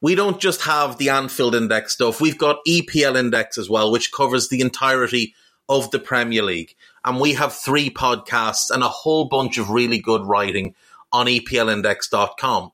[0.01, 4.13] We don't just have the Anfield Index stuff, we've got EPL Index as well, which
[4.13, 5.35] covers the entirety
[5.69, 6.75] of the Premier League
[7.05, 10.75] and we have three podcasts and a whole bunch of really good writing
[11.13, 12.73] on EPLindex.com.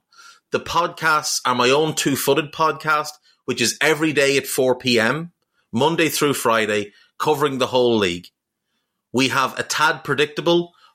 [0.50, 3.10] The podcasts are my own two footed podcast,
[3.44, 5.32] which is every day at 4 p.m.,
[5.72, 8.28] Monday through Friday, covering the whole league.
[9.12, 10.72] We have a tad predictable,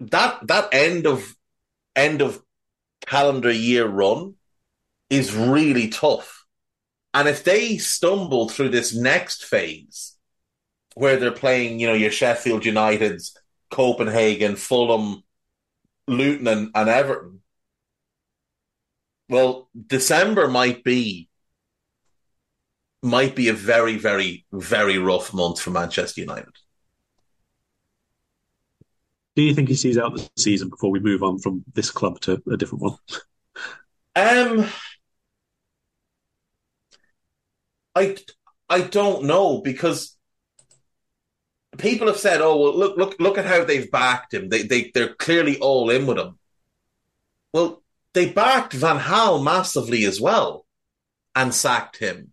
[0.00, 1.34] That that end of
[1.96, 2.42] end of
[3.06, 4.34] calendar year run
[5.10, 6.44] is really tough.
[7.14, 10.16] And if they stumble through this next phase,
[10.94, 13.36] where they're playing, you know, your Sheffield Uniteds,
[13.70, 15.22] Copenhagen, Fulham,
[16.08, 17.40] Luton, and, and Everton.
[19.28, 21.28] Well, December might be
[23.00, 26.52] might be a very, very, very rough month for Manchester United.
[29.38, 32.18] Do you think he sees out the season before we move on from this club
[32.22, 32.96] to a different one?
[34.16, 34.66] Um,
[37.94, 38.16] I
[38.68, 40.16] I don't know because
[41.76, 44.48] people have said, "Oh, well, look, look, look at how they've backed him.
[44.48, 46.36] They, they, they're clearly all in with him."
[47.52, 47.84] Well,
[48.14, 50.66] they backed Van Gaal massively as well,
[51.36, 52.32] and sacked him.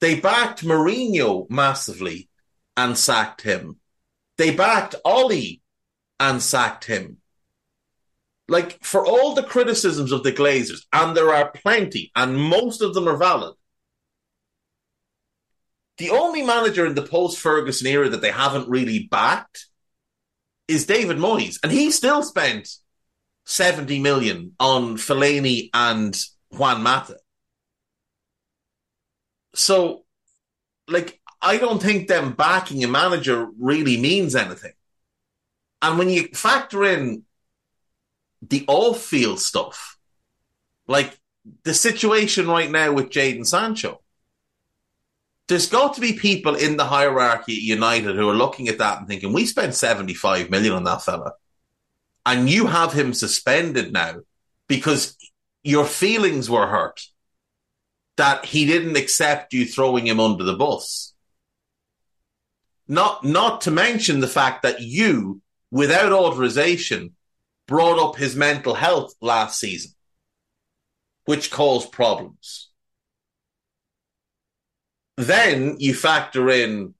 [0.00, 2.28] They backed Mourinho massively
[2.76, 3.80] and sacked him.
[4.38, 5.60] They backed Ollie
[6.20, 7.16] and sacked him.
[8.46, 12.94] Like for all the criticisms of the Glazers, and there are plenty, and most of
[12.94, 13.54] them are valid.
[15.98, 19.66] The only manager in the post Ferguson era that they haven't really backed
[20.68, 22.68] is David Moyes, and he still spent
[23.44, 26.16] 70 million on Fellaini and
[26.50, 27.16] Juan Mata.
[29.54, 30.04] So,
[30.86, 34.72] like, I don't think them backing a manager really means anything.
[35.82, 37.24] And when you factor in
[38.42, 39.98] the off field stuff,
[40.86, 41.18] like
[41.64, 44.00] the situation right now with Jadon Sancho,
[45.48, 48.98] there's got to be people in the hierarchy at United who are looking at that
[48.98, 51.32] and thinking, we spent 75 million on that fella.
[52.24, 54.20] And you have him suspended now
[54.68, 55.16] because
[55.64, 57.02] your feelings were hurt
[58.16, 61.14] that he didn't accept you throwing him under the bus.
[62.86, 65.40] Not, not to mention the fact that you,
[65.70, 67.14] without authorization,
[67.66, 69.92] brought up his mental health last season,
[71.24, 72.70] which caused problems.
[75.16, 76.94] Then you factor in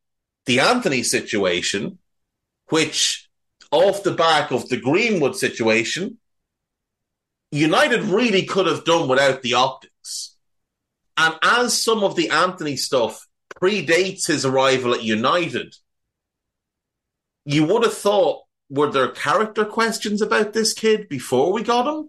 [0.46, 1.98] the Antony situation,
[2.68, 3.28] which
[3.72, 6.18] off the back of the Greenwood situation,
[7.52, 10.36] United really could have done without the optics.
[11.16, 15.74] And as some of the Antony stuff predates his arrival at United,
[17.44, 22.08] you would have thought, were there character questions about this kid before we got him?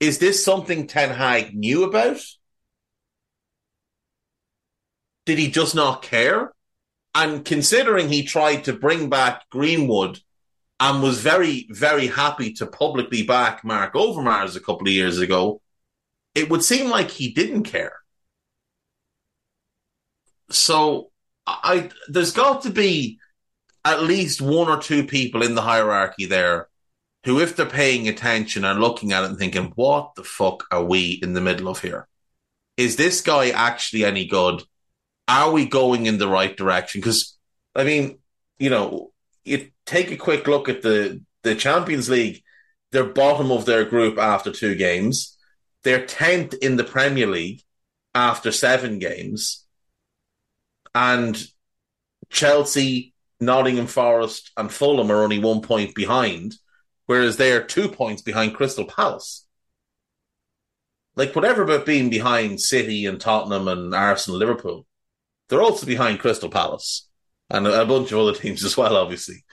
[0.00, 2.20] Is this something Ten Hag knew about?
[5.26, 6.52] Did he just not care?
[7.14, 10.18] And considering he tried to bring back Greenwood
[10.80, 15.60] and was very, very happy to publicly back Marc Overmars a couple of years ago,
[16.34, 17.98] it would seem like he didn't care.
[20.50, 21.10] So
[21.46, 23.18] I there's got to be
[23.84, 26.68] at least one or two people in the hierarchy there
[27.24, 30.84] who, if they're paying attention, are looking at it and thinking, what the fuck are
[30.84, 32.08] we in the middle of here?
[32.76, 34.62] Is this guy actually any good?
[35.28, 37.00] are we going in the right direction?
[37.00, 37.38] Because
[37.74, 38.18] I mean,
[38.58, 39.12] you know,
[39.44, 42.42] you take a quick look at the the Champions League.
[42.90, 45.38] They're bottom of their group after two games.
[45.82, 47.62] They're tenth in the Premier League
[48.14, 49.64] after seven games,
[50.94, 51.42] and
[52.28, 53.11] Chelsea,
[53.42, 56.56] Nottingham Forest, and Fulham are only one point behind,
[57.06, 59.46] whereas they're two points behind Crystal Palace.
[61.14, 64.86] Like whatever about being behind City and Tottenham and Arsenal, Liverpool,
[65.48, 67.08] they're also behind Crystal Palace
[67.50, 69.44] and a bunch of other teams as well, obviously.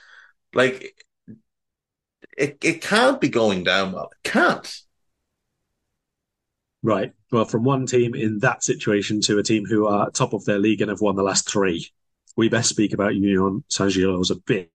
[0.54, 0.94] Like,
[2.38, 4.10] it, it can't be going down well.
[4.24, 4.80] It can't.
[6.82, 7.12] Right.
[7.30, 10.58] Well, from one team in that situation to a team who are top of their
[10.58, 11.90] league and have won the last three,
[12.36, 14.70] we best speak about Union Saint Gilloise a bit.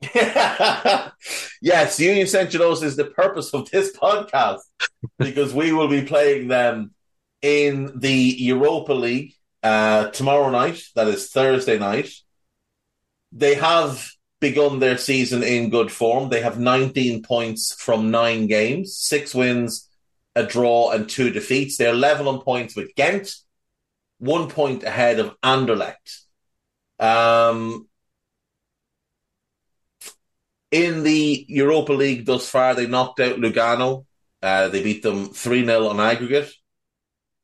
[1.60, 4.60] yes, Union Saint Gilloise is the purpose of this podcast
[5.18, 6.92] because we will be playing them
[7.42, 10.82] in the Europa League uh, tomorrow night.
[10.94, 12.10] That is Thursday night.
[13.32, 14.08] They have
[14.40, 16.28] begun their season in good form.
[16.28, 19.88] They have 19 points from nine games, six wins,
[20.34, 21.76] a draw, and two defeats.
[21.76, 23.34] They're level on points with Ghent,
[24.18, 26.27] one point ahead of Anderlecht.
[26.98, 27.88] Um,
[30.70, 34.04] in the Europa League thus far, they knocked out Lugano.
[34.42, 36.52] Uh, they beat them 3 0 on aggregate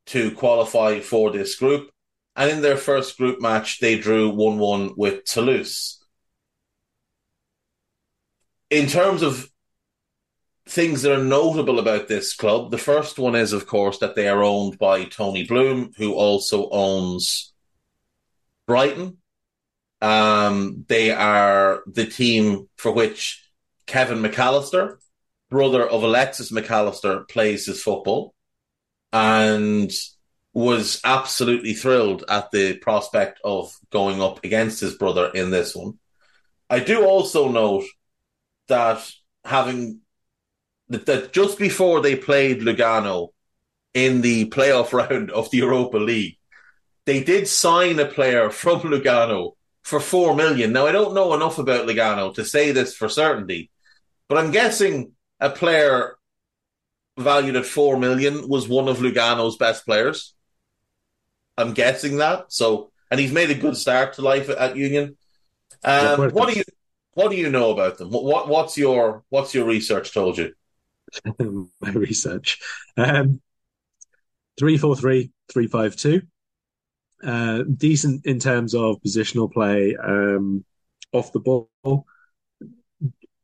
[0.07, 1.89] to qualify for this group.
[2.35, 6.03] And in their first group match, they drew 1 1 with Toulouse.
[8.69, 9.49] In terms of
[10.67, 14.27] things that are notable about this club, the first one is, of course, that they
[14.27, 17.53] are owned by Tony Bloom, who also owns
[18.67, 19.17] Brighton.
[20.01, 23.43] Um, they are the team for which
[23.85, 24.99] Kevin Mac Allister,
[25.49, 28.33] brother of Alexis Mac Allister, plays his football.
[29.13, 29.91] And
[30.55, 35.99] was absolutely thrilled at the prospect of going up against his brother in this one.
[36.69, 37.83] I do also note
[38.69, 39.11] that
[39.43, 39.99] having
[40.87, 43.29] that, that just before they played Lugano
[43.93, 46.37] in the playoff round of the Europa League,
[47.05, 49.54] they did sign a player from Lugano
[49.85, 50.73] for four million.
[50.73, 53.69] Now I don't know enough about Lugano to say this for certainty,
[54.27, 56.17] but I'm guessing a player
[57.17, 60.33] valued at four million was one of Lugano's best players.
[61.55, 62.51] I'm guessing that.
[62.51, 65.17] So, and he's made a good start to life at Union.
[65.83, 66.63] Um, what do you
[67.13, 68.09] what do you know about them?
[68.09, 70.53] What, what's your what's your research told you?
[71.79, 72.59] My research,
[72.97, 73.39] um,
[74.57, 76.23] three four three three five two.
[77.25, 80.63] Uh, decent in terms of positional play um,
[81.11, 81.69] off the ball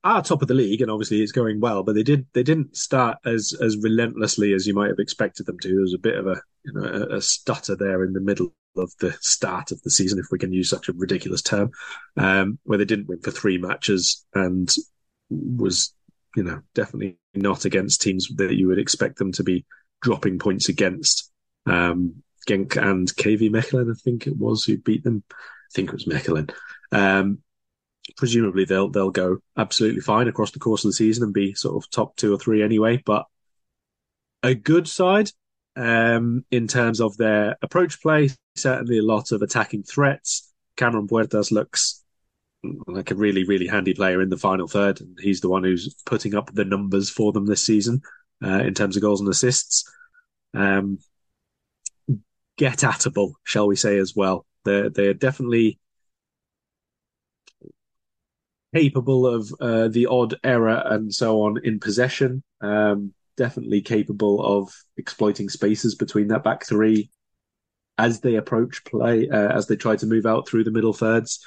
[0.03, 1.83] are top of the league, and obviously it's going well.
[1.83, 5.59] But they did they didn't start as as relentlessly as you might have expected them
[5.59, 5.69] to.
[5.69, 8.53] There was a bit of a you know a, a stutter there in the middle
[8.77, 11.71] of the start of the season, if we can use such a ridiculous term,
[12.17, 14.73] um, where they didn't win for three matches and
[15.29, 15.93] was
[16.35, 19.65] you know definitely not against teams that you would expect them to be
[20.01, 21.31] dropping points against.
[21.65, 25.23] Um, Genk and KV Mechelen, I think it was, who beat them.
[25.29, 25.35] I
[25.73, 26.51] think it was Mechelen.
[26.91, 27.39] Um,
[28.17, 31.81] presumably they'll they'll go absolutely fine across the course of the season and be sort
[31.81, 33.01] of top two or three anyway.
[33.05, 33.25] But
[34.43, 35.29] a good side
[35.75, 38.29] um, in terms of their approach play.
[38.55, 40.51] Certainly a lot of attacking threats.
[40.75, 42.03] Cameron Puertas looks
[42.87, 45.93] like a really really handy player in the final third, and he's the one who's
[46.05, 48.01] putting up the numbers for them this season
[48.43, 49.89] uh, in terms of goals and assists.
[50.53, 50.99] Um,
[52.57, 54.45] get atable, shall we say, as well.
[54.65, 55.79] They're they're definitely
[58.73, 62.43] capable of uh, the odd error and so on in possession.
[62.61, 67.09] Um, definitely capable of exploiting spaces between that back three
[67.97, 71.45] as they approach play, uh, as they try to move out through the middle thirds.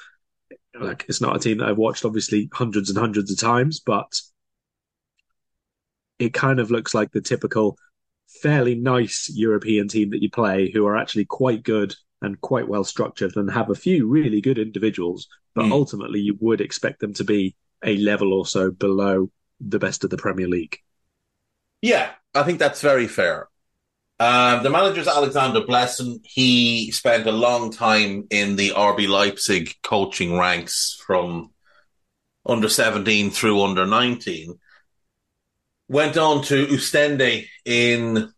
[0.79, 4.19] Like it's not a team that I've watched obviously hundreds and hundreds of times, but
[6.19, 7.77] it kind of looks like the typical
[8.27, 12.83] fairly nice European team that you play who are actually quite good and quite well
[12.83, 15.71] structured and have a few really good individuals, but mm.
[15.71, 20.09] ultimately you would expect them to be a level or so below the best of
[20.09, 20.79] the Premier League.
[21.81, 23.47] Yeah, I think that's very fair.
[24.19, 26.19] Um, the manager's Alexander Blessin.
[26.23, 31.51] He spent a long time in the RB Leipzig coaching ranks from
[32.45, 34.57] under 17 through under 19.
[35.87, 38.31] Went on to Oostende in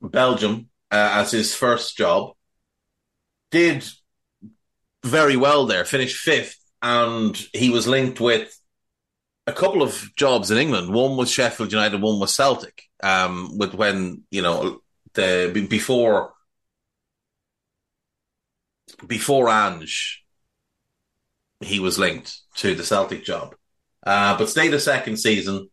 [0.00, 2.32] Belgium uh, as his first job.
[3.50, 3.84] Did
[5.04, 8.58] very well there, finished fifth, and he was linked with
[9.46, 10.92] a couple of jobs in England.
[10.92, 12.82] One was Sheffield United, one was Celtic.
[13.02, 14.80] Um, with when you know
[15.12, 16.32] the before
[19.06, 20.24] before Ange,
[21.60, 23.54] he was linked to the Celtic job,
[24.06, 25.68] uh, but stayed a second season.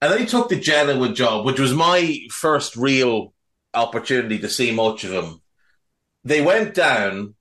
[0.00, 3.32] And then he took the Genoa job, which was my first real
[3.72, 5.40] opportunity to see much of him.
[6.24, 7.34] They went down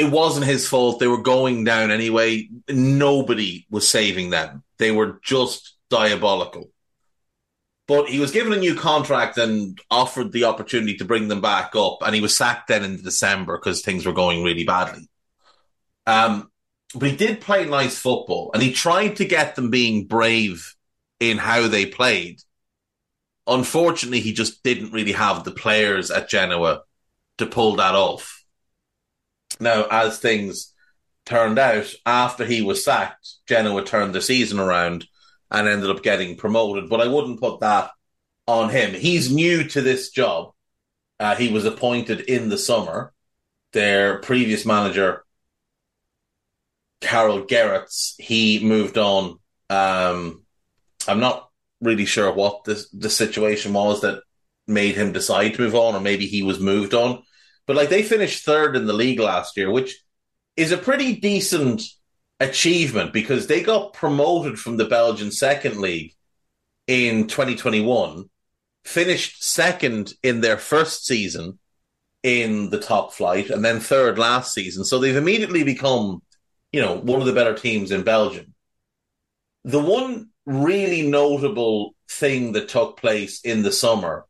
[0.00, 0.98] it wasn't his fault.
[0.98, 2.48] They were going down anyway.
[2.68, 4.64] Nobody was saving them.
[4.78, 6.70] They were just diabolical.
[7.86, 11.76] But he was given a new contract and offered the opportunity to bring them back
[11.76, 11.98] up.
[12.02, 15.08] And he was sacked then in December because things were going really badly.
[16.06, 16.50] Um,
[16.94, 20.76] but he did play nice football and he tried to get them being brave
[21.20, 22.40] in how they played.
[23.46, 26.82] Unfortunately, he just didn't really have the players at Genoa
[27.38, 28.44] to pull that off.
[29.60, 30.72] Now, as things
[31.26, 35.06] turned out, after he was sacked, Genoa turned the season around
[35.50, 36.88] and ended up getting promoted.
[36.88, 37.90] But I wouldn't put that
[38.46, 38.94] on him.
[38.94, 40.52] He's new to this job.
[41.18, 43.12] Uh, he was appointed in the summer.
[43.72, 45.24] Their previous manager,
[47.00, 49.38] Karel Geraerts, he moved on.
[49.68, 50.44] Um,
[51.08, 51.48] I'm not
[51.80, 54.22] really sure what the the situation was that
[54.66, 57.22] made him decide to move on, or maybe he was moved on.
[57.66, 60.02] But like they finished third in the league last year, which
[60.56, 61.82] is a pretty decent
[62.38, 66.14] achievement because they got promoted from the Belgian second league
[66.86, 68.28] in 2021,
[68.84, 71.58] finished second in their first season
[72.22, 74.84] in the top flight, and then third last season.
[74.84, 76.22] So they've immediately become,
[76.72, 78.54] you know, one of the better teams in Belgium.
[79.64, 84.26] The one really notable thing that took place in the summer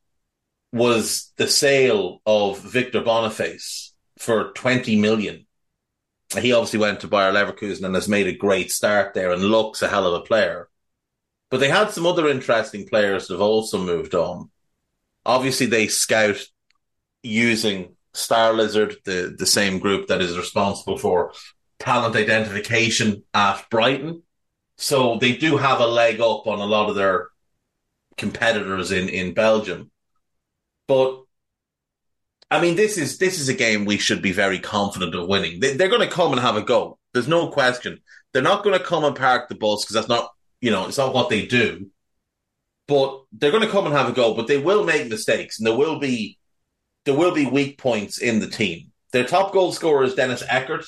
[0.72, 5.46] was the sale of Victor Boniface for 20 million.
[6.38, 9.82] He obviously went to Bayer Leverkusen and has made a great start there and looks
[9.82, 10.68] a hell of a player.
[11.50, 14.50] But they had some other interesting players that have also moved on.
[15.26, 16.40] Obviously, they scout
[17.22, 21.32] using Starlizard, the, the same group that is responsible for
[21.80, 24.22] talent identification at Brighton.
[24.80, 27.28] So they do have a leg up on a lot of their
[28.16, 29.90] competitors in, in Belgium.
[30.88, 31.22] But
[32.50, 35.60] I mean, this is this is a game we should be very confident of winning.
[35.60, 36.98] They, are going to come and have a go.
[37.12, 38.00] There's no question.
[38.32, 40.30] They're not going to come and park the bus because that's not
[40.62, 41.90] you know it's not what they do.
[42.88, 44.32] But they're going to come and have a go.
[44.32, 46.38] But they will make mistakes, and there will be
[47.04, 48.92] there will be weak points in the team.
[49.12, 50.86] Their top goal scorer is Dennis Eckert,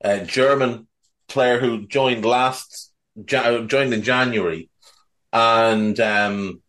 [0.00, 0.88] a German
[1.28, 2.87] player who joined last
[3.24, 4.70] joined in January,
[5.32, 6.62] and um,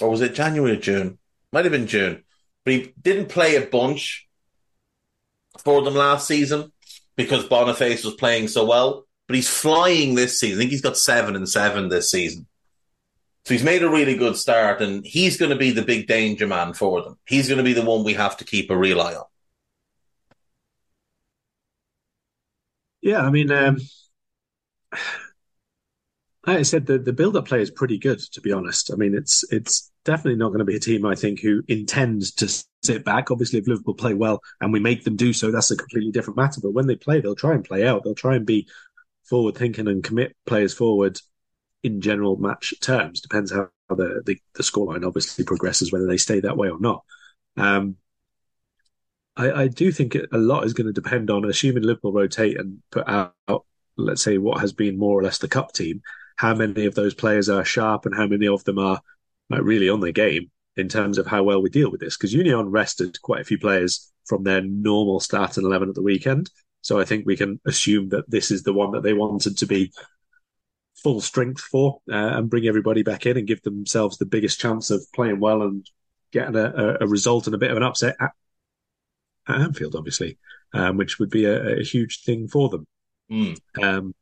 [0.00, 1.18] or was it January or June?
[1.54, 2.24] might have been June,
[2.64, 4.26] but he didn't play a bunch
[5.62, 6.72] for them last season
[7.16, 9.06] because Boniface was playing so well.
[9.28, 10.58] But he's flying this season.
[10.58, 12.46] I think he's got seven and seven this season.
[13.44, 16.46] So he's made a really good start, and he's going to be the big danger
[16.46, 17.18] man for them.
[17.26, 19.24] He's going to be the one we have to keep a real eye on.
[23.00, 23.78] Yeah, I mean, um,
[26.46, 28.92] I said the, the build up play is pretty good, to be honest.
[28.92, 32.32] I mean, it's it's definitely not going to be a team, I think, who intends
[32.32, 32.48] to
[32.82, 33.30] sit back.
[33.30, 36.36] Obviously, if Liverpool play well and we make them do so, that's a completely different
[36.36, 36.60] matter.
[36.60, 38.04] But when they play, they'll try and play out.
[38.04, 38.68] They'll try and be
[39.24, 41.18] forward thinking and commit players forward
[41.82, 43.20] in general match terms.
[43.20, 47.04] Depends how the, the, the scoreline obviously progresses, whether they stay that way or not.
[47.56, 47.96] Um,
[49.36, 52.82] I, I do think a lot is going to depend on assuming Liverpool rotate and
[52.90, 53.34] put out,
[53.96, 56.02] let's say, what has been more or less the cup team
[56.36, 59.00] how many of those players are sharp and how many of them are
[59.50, 62.16] like, really on their game in terms of how well we deal with this.
[62.16, 66.02] Because Union rested quite a few players from their normal start starting 11 at the
[66.02, 66.50] weekend.
[66.80, 69.66] So I think we can assume that this is the one that they wanted to
[69.66, 69.92] be
[70.96, 74.90] full strength for uh, and bring everybody back in and give themselves the biggest chance
[74.90, 75.88] of playing well and
[76.32, 78.32] getting a, a result and a bit of an upset at,
[79.48, 80.38] at Anfield, obviously,
[80.72, 82.86] um, which would be a, a, huge thing for them.
[83.30, 83.58] Mm.
[83.82, 84.14] Um,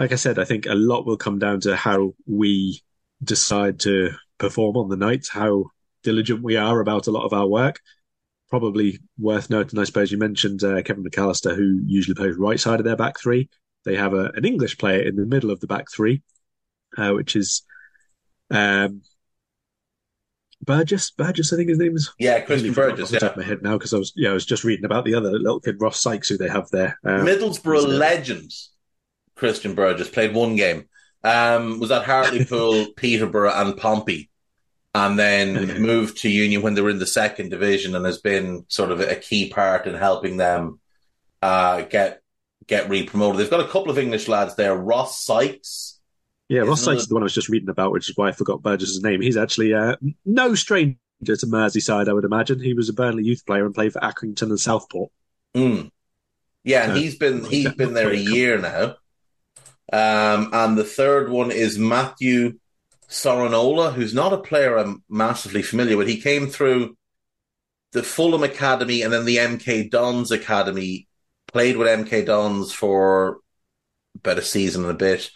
[0.00, 2.82] like I said, I think a lot will come down to how we
[3.22, 5.66] decide to perform on the night, how
[6.02, 7.80] diligent we are about a lot of our work.
[8.48, 12.58] Probably worth noting, I suppose you mentioned uh, Kevin Mac Allister, who usually plays right
[12.58, 13.50] side of their back three.
[13.84, 16.22] They have a, an English player in the middle of the back three,
[16.96, 17.60] uh, which is
[18.50, 19.02] um,
[20.62, 21.10] Burgess.
[21.10, 22.10] Burgess, I think his name is.
[22.18, 23.12] Yeah, Christian Burgess.
[23.12, 23.18] Yeah.
[23.18, 25.14] Top of my head now because I was yeah I was just reading about the
[25.14, 26.98] other little kid Ross Sykes who they have there.
[27.04, 28.70] Um, Middlesbrough legends.
[29.40, 30.84] Christian Burgess played one game.
[31.24, 34.30] Um, was at Hartlepool, Peterborough, and Pompey,
[34.94, 38.64] and then moved to Union when they were in the second division, and has been
[38.68, 40.78] sort of a key part in helping them
[41.42, 42.22] uh, get
[42.66, 43.40] get re-promoted.
[43.40, 44.76] They've got a couple of English lads there.
[44.76, 45.98] Ross Sykes.
[46.48, 48.32] Yeah, Ross Sykes is the one I was just reading about, which is why I
[48.32, 49.20] forgot Burgess's name.
[49.20, 52.60] He's actually uh, no stranger to Merseyside, I would imagine.
[52.60, 55.10] He was a Burnley youth player and played for Accrington and Southport.
[55.54, 55.90] Mm.
[56.64, 58.96] Yeah, and he's been he's been there a year now.
[59.92, 62.58] Um, and the third one is Matthew
[63.08, 66.06] Sorinola, who's not a player I'm massively familiar with.
[66.06, 66.96] He came through
[67.92, 71.08] the Fulham Academy and then the MK Dons Academy,
[71.48, 73.38] played with MK Dons for
[74.14, 75.30] about a season and a bit.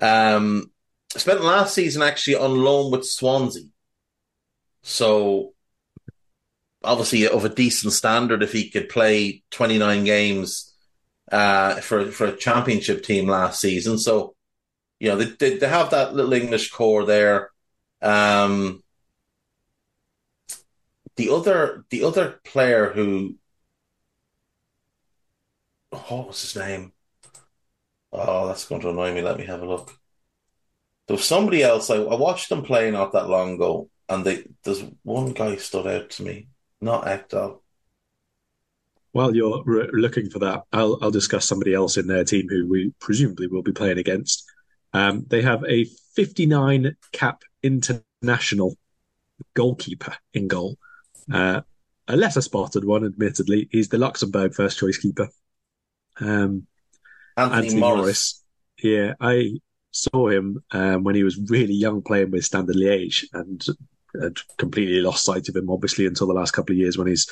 [0.00, 0.72] Um,
[1.16, 3.64] spent last season actually on loan with Swansea.
[4.82, 5.52] So
[6.82, 10.71] obviously of a decent standard if he could play 29 games
[11.32, 13.98] uh, for for a championship team last season.
[13.98, 14.34] So,
[15.00, 17.50] you know, they they, they have that little English core there.
[18.02, 18.82] Um,
[21.16, 23.36] the other the other player who
[25.90, 26.92] what was his name?
[28.12, 29.22] Oh, that's going to annoy me.
[29.22, 29.98] Let me have a look.
[31.06, 31.90] There was somebody else.
[31.90, 35.86] I, I watched them play not that long ago, and they, there's one guy stood
[35.86, 36.48] out to me.
[36.80, 37.61] Not Ekdal.
[39.12, 42.66] While you're re- looking for that, I'll, I'll discuss somebody else in their team who
[42.66, 44.44] we presumably will be playing against.
[44.92, 45.84] Um, they have a
[46.14, 48.76] 59 cap international
[49.54, 50.76] goalkeeper in goal.
[51.30, 51.60] Uh,
[52.08, 53.68] a lesser spotted one, admittedly.
[53.70, 55.28] He's the Luxembourg first choice keeper.
[56.20, 56.66] Um,
[57.36, 58.00] Anthony, Anthony Moris.
[58.02, 58.40] Moris.
[58.82, 59.60] Yeah, I
[59.92, 63.64] saw him um, when he was really young playing with Standard Liège and
[64.20, 67.30] had completely lost sight of him, obviously, until the last couple of years when he's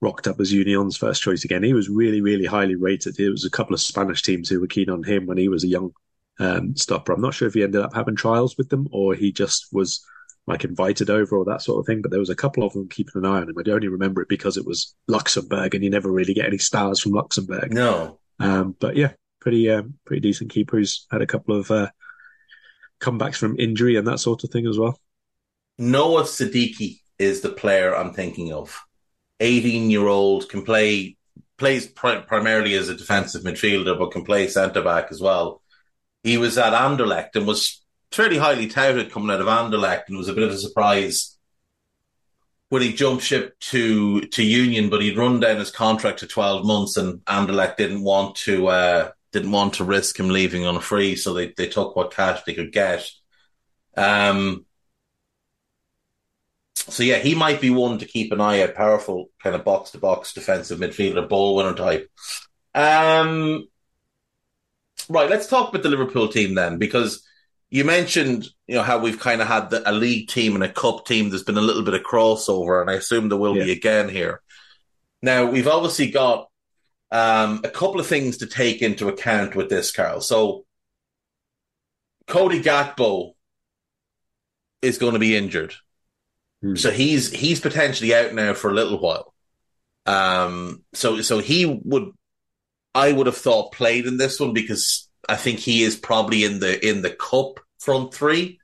[0.00, 1.62] rocked up as Union's first choice again.
[1.62, 3.16] He was really, really highly rated.
[3.16, 5.64] There was a couple of Spanish teams who were keen on him when he was
[5.64, 5.92] a young
[6.38, 7.12] um, stopper.
[7.12, 10.04] I'm not sure if he ended up having trials with them or he just was
[10.46, 12.02] like invited over or that sort of thing.
[12.02, 13.56] But there was a couple of them keeping an eye on him.
[13.58, 17.00] I only remember it because it was Luxembourg, and you never really get any stars
[17.00, 17.72] from Luxembourg.
[17.72, 18.18] No.
[18.38, 21.88] Um, but yeah, pretty um, pretty decent keeper who's had a couple of uh,
[23.00, 25.00] comebacks from injury and that sort of thing as well.
[25.78, 28.80] Noah Sadiki is the player I'm thinking of.
[29.40, 31.16] 18 year old can play
[31.56, 35.62] plays pri- primarily as a defensive midfielder, but can play centre back as well.
[36.22, 40.28] He was at Anderlecht and was fairly highly touted coming out of Anderlecht, and was
[40.28, 41.38] a bit of a surprise
[42.68, 44.90] when he jumped ship to to Union.
[44.90, 49.10] But he'd run down his contract to 12 months, and Anderlecht didn't want to uh,
[49.32, 52.42] didn't want to risk him leaving on a free, so they they took what cash
[52.44, 53.08] they could get.
[53.96, 54.65] Um,
[56.88, 58.74] so yeah, he might be one to keep an eye out.
[58.74, 62.10] Powerful kind of box to box defensive midfielder, ball winner type.
[62.74, 63.68] Um,
[65.08, 67.26] right, let's talk about the Liverpool team then, because
[67.70, 70.72] you mentioned you know how we've kind of had the, a league team and a
[70.72, 71.30] cup team.
[71.30, 73.64] There's been a little bit of crossover, and I assume there will yeah.
[73.64, 74.40] be again here.
[75.22, 76.48] Now we've obviously got
[77.10, 80.20] um, a couple of things to take into account with this, Karl.
[80.20, 80.64] So
[82.26, 83.32] Cody Gakpo
[84.82, 85.74] is going to be injured.
[86.66, 86.74] Hmm.
[86.74, 89.32] So he's he's potentially out now for a little while.
[90.04, 92.10] Um, so so he would,
[92.94, 96.58] I would have thought played in this one because I think he is probably in
[96.58, 98.58] the in the cup front three,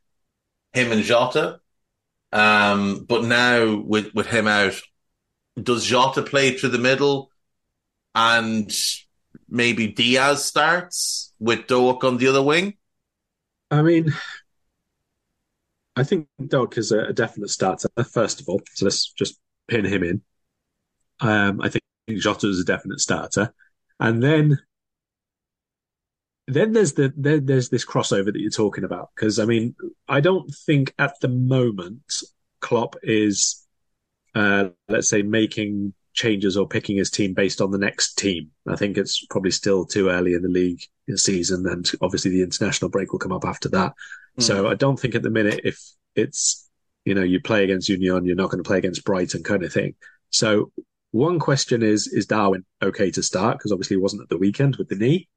[0.72, 1.60] him and Jota.
[2.32, 4.80] Um, but now with with him out,
[5.60, 7.30] does Jota play through the middle,
[8.16, 8.72] and
[9.48, 12.74] maybe Diaz starts with Doak on the other wing?
[13.70, 14.12] I mean,
[15.96, 17.88] I think Doak is a, definite starter.
[18.10, 19.38] First of all, so let's just
[19.68, 20.22] pin him in.
[21.20, 23.52] Um, I think Jota is a definite starter,
[24.00, 24.58] and then
[26.48, 29.74] then there's the there, there's this crossover that you're talking about because I mean
[30.08, 32.12] I don't think at the moment
[32.60, 33.64] Klopp is
[34.34, 38.50] uh, let's say making changes or picking his team based on the next team.
[38.66, 40.82] I think it's probably still too early in the league
[41.14, 43.94] season, and obviously the international break will come up after that.
[44.38, 44.42] Mm.
[44.42, 45.78] So I don't think at the minute if
[46.14, 46.68] it's
[47.04, 49.72] you know you play against Union, you're not going to play against Brighton kind of
[49.72, 49.94] thing.
[50.30, 50.72] So
[51.10, 54.76] one question is is Darwin okay to start because obviously he wasn't at the weekend
[54.76, 55.28] with the knee.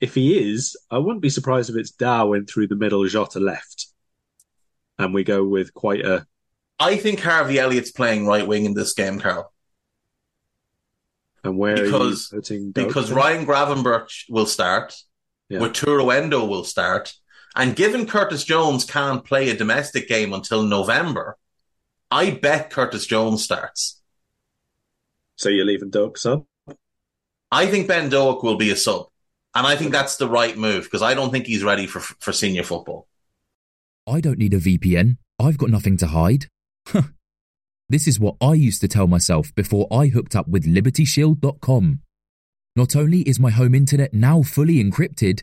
[0.00, 3.88] If he is, I wouldn't be surprised if it's Darwin through the middle, Jota left,
[4.98, 6.26] and we go with quite a.
[6.78, 9.50] I think Harvey Elliott's playing right wing in this game, Karl.
[11.42, 12.28] And where because
[12.74, 14.94] because Ryan Gravenberch will start,
[15.48, 15.60] yeah.
[15.60, 17.14] Wataru Endo will start,
[17.56, 21.36] and given Curtis Jones can't play a domestic game until November,
[22.10, 24.00] I bet Curtis Jones starts.
[25.36, 26.44] So you're leaving Doak sub?
[27.50, 29.06] I think Ben Doak will be a sub,
[29.54, 32.32] and I think that's the right move because I don't think he's ready for for
[32.32, 33.08] senior football.
[34.06, 35.16] I don't need a VPN.
[35.38, 36.46] I've got nothing to hide.
[37.88, 42.00] This is what I used to tell myself before I hooked up with LibertyShield.com.
[42.74, 45.42] Not only is my home internet now fully encrypted,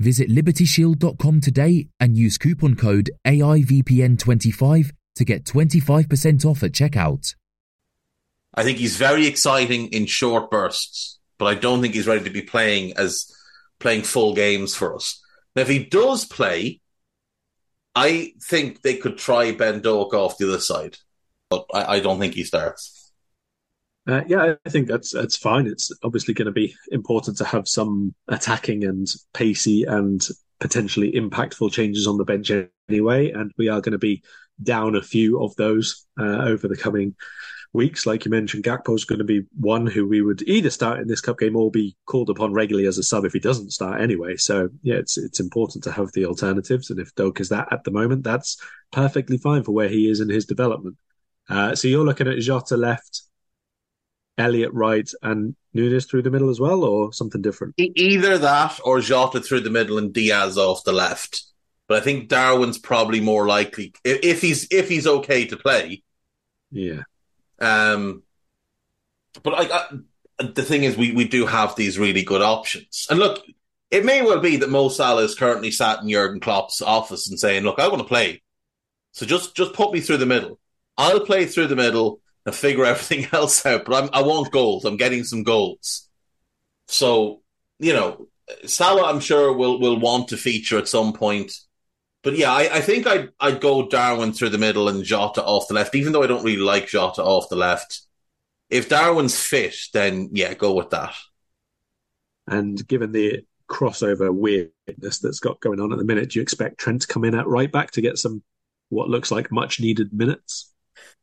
[0.00, 7.34] Visit libertyshield.com today and use coupon code AIVPN25 to get 25% off at checkout.
[8.54, 12.30] I think he's very exciting in short bursts, but I don't think he's ready to
[12.30, 13.30] be playing as
[13.78, 15.22] playing full games for us.
[15.54, 16.80] Now, if he does play,
[17.94, 20.96] I think they could try Ben Doak off the other side,
[21.50, 22.99] but I, I don't think he starts.
[24.10, 25.68] Uh, yeah, I think that's that's fine.
[25.68, 30.20] It's obviously going to be important to have some attacking and pacey and
[30.58, 32.50] potentially impactful changes on the bench
[32.88, 34.24] anyway, and we are going to be
[34.60, 37.14] down a few of those uh, over the coming
[37.72, 38.04] weeks.
[38.04, 41.06] Like you mentioned, Gakpo is going to be one who we would either start in
[41.06, 44.00] this cup game or be called upon regularly as a sub if he doesn't start
[44.00, 44.36] anyway.
[44.36, 47.84] So yeah, it's it's important to have the alternatives, and if Doak is that at
[47.84, 50.96] the moment, that's perfectly fine for where he is in his development.
[51.48, 53.22] Uh, so you're looking at Jota left.
[54.40, 57.74] Elliott right and Nunez through the middle as well, or something different?
[57.76, 61.44] Either that or Jota through the middle and Diaz off the left.
[61.86, 66.02] But I think Darwin's probably more likely if he's if he's okay to play.
[66.70, 67.02] Yeah.
[67.60, 68.22] Um.
[69.42, 69.98] But I,
[70.38, 73.06] the thing is, we we do have these really good options.
[73.10, 73.44] And look,
[73.90, 77.38] it may well be that Mo Salah is currently sat in Jurgen Klopp's office and
[77.38, 78.42] saying, "Look, I want to play,
[79.12, 80.58] so just just put me through the middle.
[80.96, 83.84] I'll play through the middle and figure everything else out.
[83.84, 84.84] But I'm, I want goals.
[84.84, 86.08] I'm getting some goals.
[86.88, 87.42] So,
[87.78, 88.28] you know,
[88.66, 91.52] Salah, I'm sure will will want to feature at some point.
[92.22, 95.68] But yeah, I, I think I'd I'd go Darwin through the middle and Jota off
[95.68, 98.02] the left, even though I don't really like Jota off the left.
[98.68, 101.14] If Darwin's fit, then yeah, go with that.
[102.46, 106.78] And given the crossover weirdness that's got going on at the minute, do you expect
[106.78, 108.42] Trent to come in at right back to get some
[108.88, 110.69] what looks like much needed minutes?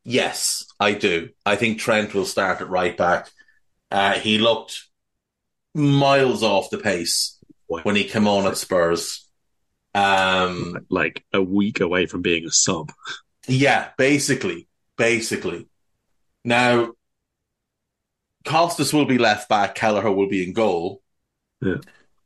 [0.10, 1.32] Yes, I do.
[1.45, 3.30] I think Trent will start at right back.
[3.91, 4.86] Uh, he looked
[5.76, 7.38] miles off the pace
[7.68, 9.28] when he came on at Spurs.
[9.93, 12.93] Um, like a week away from being a sub.
[13.49, 15.68] Yeah, basically, basically.
[16.45, 16.93] Now,
[18.45, 19.76] Costas will be left back.
[19.76, 21.01] Kelleher will be in goal.
[21.62, 21.80] Yeah.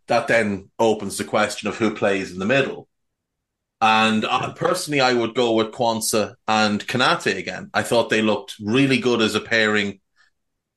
[0.06, 2.88] That then opens the question of who plays in the middle.
[3.82, 7.72] And uh, personally, I would go with Quansah and Konate again.
[7.74, 10.00] I thought they looked really good as a pairing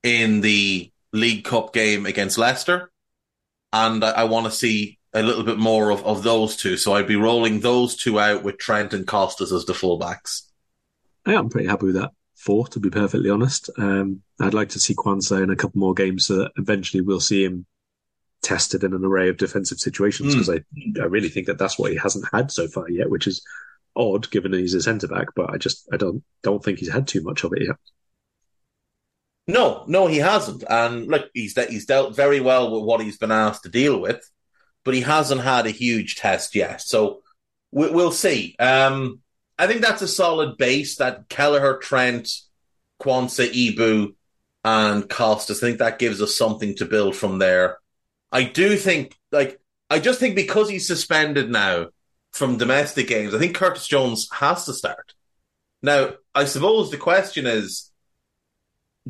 [0.02, 2.90] in the League Cup game against Leicester.
[3.74, 6.78] And I, I want to see a little bit more of, of those two.
[6.78, 10.42] So I'd be rolling those two out with Trent and Costas as the fullbacks.
[11.26, 12.12] Yeah, I'm pretty happy with that.
[12.36, 13.70] Four, to be perfectly honest.
[13.78, 17.20] Um, I'd like to see Quansah in a couple more games so that eventually we'll
[17.20, 17.66] see him
[18.44, 20.64] tested in an array of defensive situations because mm.
[20.98, 23.44] I, I really think that that's what he hasn't had so far yet, which is
[23.96, 25.28] odd given that he's a centre back.
[25.34, 27.76] But I just I don't don't think he's had too much of it yet.
[29.46, 33.32] No, no, he hasn't, and look, he's he's dealt very well with what he's been
[33.32, 34.26] asked to deal with,
[34.84, 36.80] but he hasn't had a huge test yet.
[36.80, 37.20] So
[37.70, 38.56] we, will see.
[38.58, 39.20] Um,
[39.58, 40.96] I think that's a solid base.
[40.96, 42.30] That Kelleher, Trent,
[43.02, 44.14] Quansah, Ibou,
[44.64, 45.62] and Costas.
[45.62, 47.78] I think that gives us something to build from there.
[48.34, 51.86] I do think, like, I just think because he's suspended now
[52.32, 55.14] from domestic games, I think Curtis Jones has to start.
[55.82, 57.92] Now, I suppose the question is,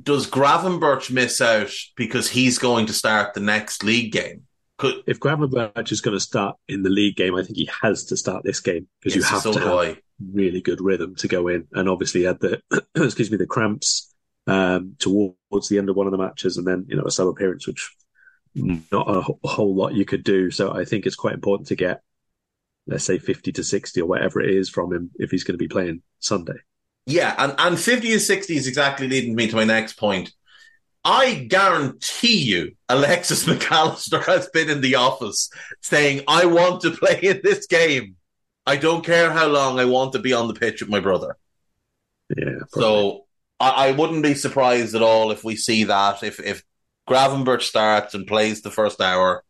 [0.01, 4.43] does Gravenberch miss out because he's going to start the next league game?
[4.77, 8.05] Could, if Gravenberch is going to start in the league game, I think he has
[8.07, 9.97] to start this game because yes, you have so to have I.
[10.33, 11.67] really good rhythm to go in.
[11.73, 12.61] And obviously, had the
[12.95, 14.13] excuse me the cramps
[14.49, 17.29] um, towards the end of one of the matches, and then you know a sub
[17.29, 17.89] appearance, which
[18.55, 20.51] not a, whole lot you could do.
[20.51, 22.03] So I think it's quite important to get,
[22.87, 25.63] let's say, 50 to 60 or whatever it is from him if he's going to
[25.63, 26.59] be playing Sunday.
[27.07, 30.33] Yeah, and, and 50 to 60 is exactly leading me to my next point.
[31.05, 35.51] I guarantee you, Alexis Mac Allister has been in the office
[35.83, 38.17] saying, I want to play in this game.
[38.67, 41.37] I don't care how long, I want to be on the pitch with my brother.
[42.35, 42.61] Yeah.
[42.73, 42.81] Probably.
[42.81, 43.25] So
[43.61, 46.23] I, I, wouldn't be surprised at all if we see that.
[46.23, 46.65] If if
[47.09, 49.45] Gravenberch starts and plays the first hour,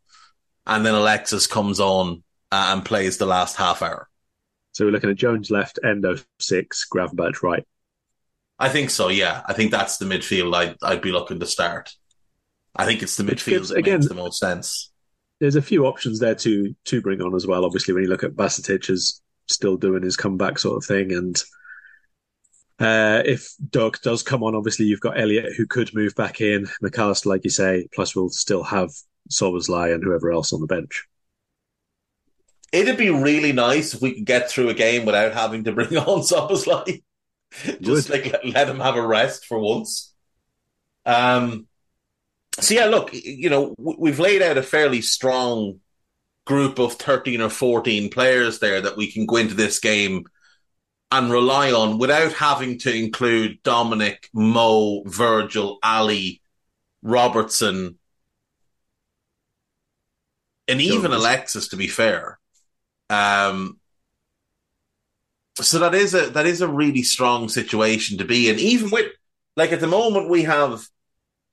[0.67, 4.09] and then Alexis comes on uh, and plays the last half hour.
[4.73, 7.65] So we're looking at Jones left, Endo six, Gravenberch right.
[8.59, 9.09] I think so.
[9.09, 10.55] Yeah, I think that's the midfield.
[10.55, 11.95] I'd I'd be looking to start.
[12.77, 14.91] I think it's the midfield that again, makes the most sense.
[15.41, 17.65] There's a few options there to to bring on as well.
[17.65, 21.43] Obviously, when you look at Bajcetic as still doing his comeback sort of thing, and
[22.81, 26.67] uh, if Doug does come on, obviously you've got Elliot who could move back in,
[26.81, 28.91] Mac Allister, like you say, plus we'll still have
[29.31, 31.05] Szoboszlai and whoever else on the bench.
[32.73, 35.97] It'd be really nice if we could get through a game without having to bring
[35.97, 37.03] on Szoboszlai.
[37.81, 40.13] Just like let, let, him have a rest for once.
[41.07, 41.69] Um,
[42.59, 45.79] so yeah, look, you know, we've laid out a fairly strong
[46.47, 50.25] group of 13 or 14 players there that we can go into this game
[51.19, 56.41] and rely on without having to include Dominic, Mo, Virgil, Ali,
[57.03, 57.99] Robertson,
[60.67, 62.39] and even Alexis, to be fair.
[63.11, 63.79] Um,
[65.61, 68.59] so that is a that is a really strong situation to be in.
[68.59, 69.13] Even with
[69.57, 70.87] like at the moment we have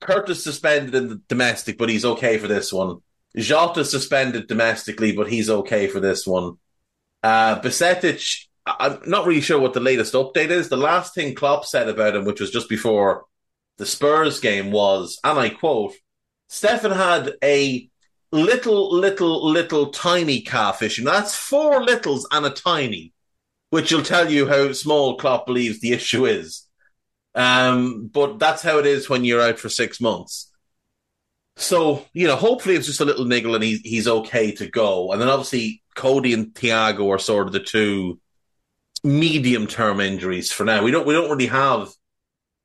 [0.00, 2.98] Curtis suspended in the domestic, but he's okay for this one.
[3.36, 6.58] Jota suspended domestically, but he's okay for this one.
[7.22, 10.68] Uh Bajcetic I'm not really sure what the latest update is.
[10.68, 13.24] The last thing Klopp said about him, which was just before
[13.78, 15.94] the Spurs game, was, and I quote,
[16.48, 17.88] Stefan had a
[18.30, 21.02] little, little, little tiny calf issue.
[21.02, 23.12] Now, that's four littles and a tiny,
[23.70, 26.66] which will tell you how small Klopp believes the issue is.
[27.34, 30.52] Um, but that's how it is when you're out for six months.
[31.56, 35.12] So, you know, hopefully it's just a little niggle and he, he's okay to go.
[35.12, 38.20] And then obviously Cody and Thiago are sort of the two
[39.04, 40.82] medium term injuries for now.
[40.82, 41.88] We don't we don't really have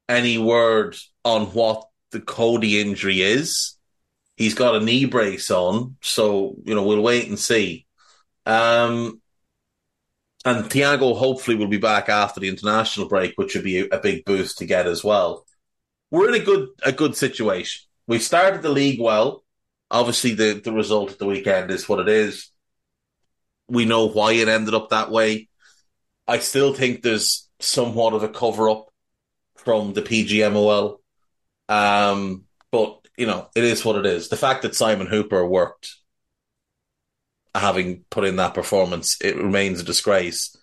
[0.08, 3.76] any word on what the Cody injury is.
[4.36, 7.86] He's got a knee brace on, so you know we'll wait and see.
[8.46, 9.22] Um,
[10.46, 14.00] and Thiago hopefully will be back after the international break, which would be a, a
[14.00, 15.46] big boost to get as well.
[16.12, 17.86] We're in a good a good situation.
[18.08, 19.44] We've started the league well.
[19.90, 22.50] Obviously, the the result at the weekend is what it is.
[23.68, 25.50] We know why it ended up that way.
[26.28, 28.88] I still think there's somewhat of a cover up
[29.56, 30.98] from the PGMOL.
[31.70, 34.30] Um, but you know, it is what it is.
[34.30, 35.96] The fact that Simon Hooper worked,
[37.56, 40.56] having put in that performance, it remains a disgrace.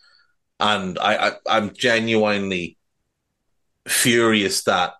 [0.60, 2.78] And I, I am genuinely
[3.86, 4.94] furious that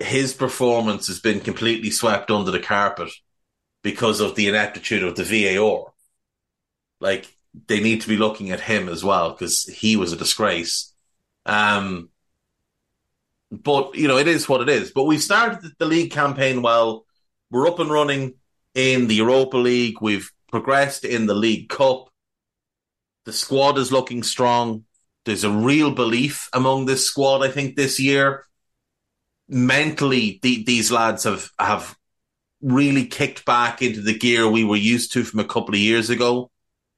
[0.00, 3.10] his performance has been completely swept under the carpet
[3.82, 5.92] because of the ineptitude of the VAR.
[7.00, 7.26] Like
[7.66, 10.92] they need to be looking at him as well because he was a disgrace.
[11.46, 12.10] Um,
[13.50, 14.90] but you know, it is what it is.
[14.90, 17.04] But we've started the league campaign well.
[17.50, 18.34] We're up and running
[18.74, 19.96] in the Europa League.
[20.00, 22.08] We've progressed in the League Cup.
[23.24, 24.84] The squad is looking strong.
[25.24, 28.44] There's a real belief among this squad, I think, this year.
[29.48, 31.96] Mentally, the, these lads have, have
[32.60, 36.10] really kicked back into the gear we were used to from a couple of years
[36.10, 36.50] ago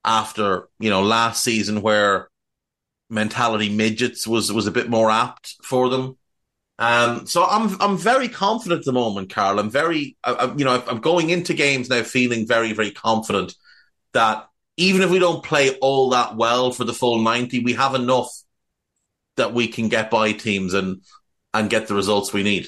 [0.06, 2.30] after, you know, last season where
[3.10, 6.16] mentality midgets was, was a bit more apt for them.
[6.78, 9.58] Um, so I'm I'm very confident at the moment, Karl.
[9.58, 13.54] I'm very, I, you know, I'm going into games now feeling very very confident
[14.12, 14.46] that
[14.76, 18.28] even if we don't play all that well for the full ninety, we have enough
[19.36, 21.00] that we can get by teams and
[21.54, 22.66] and get the results we need.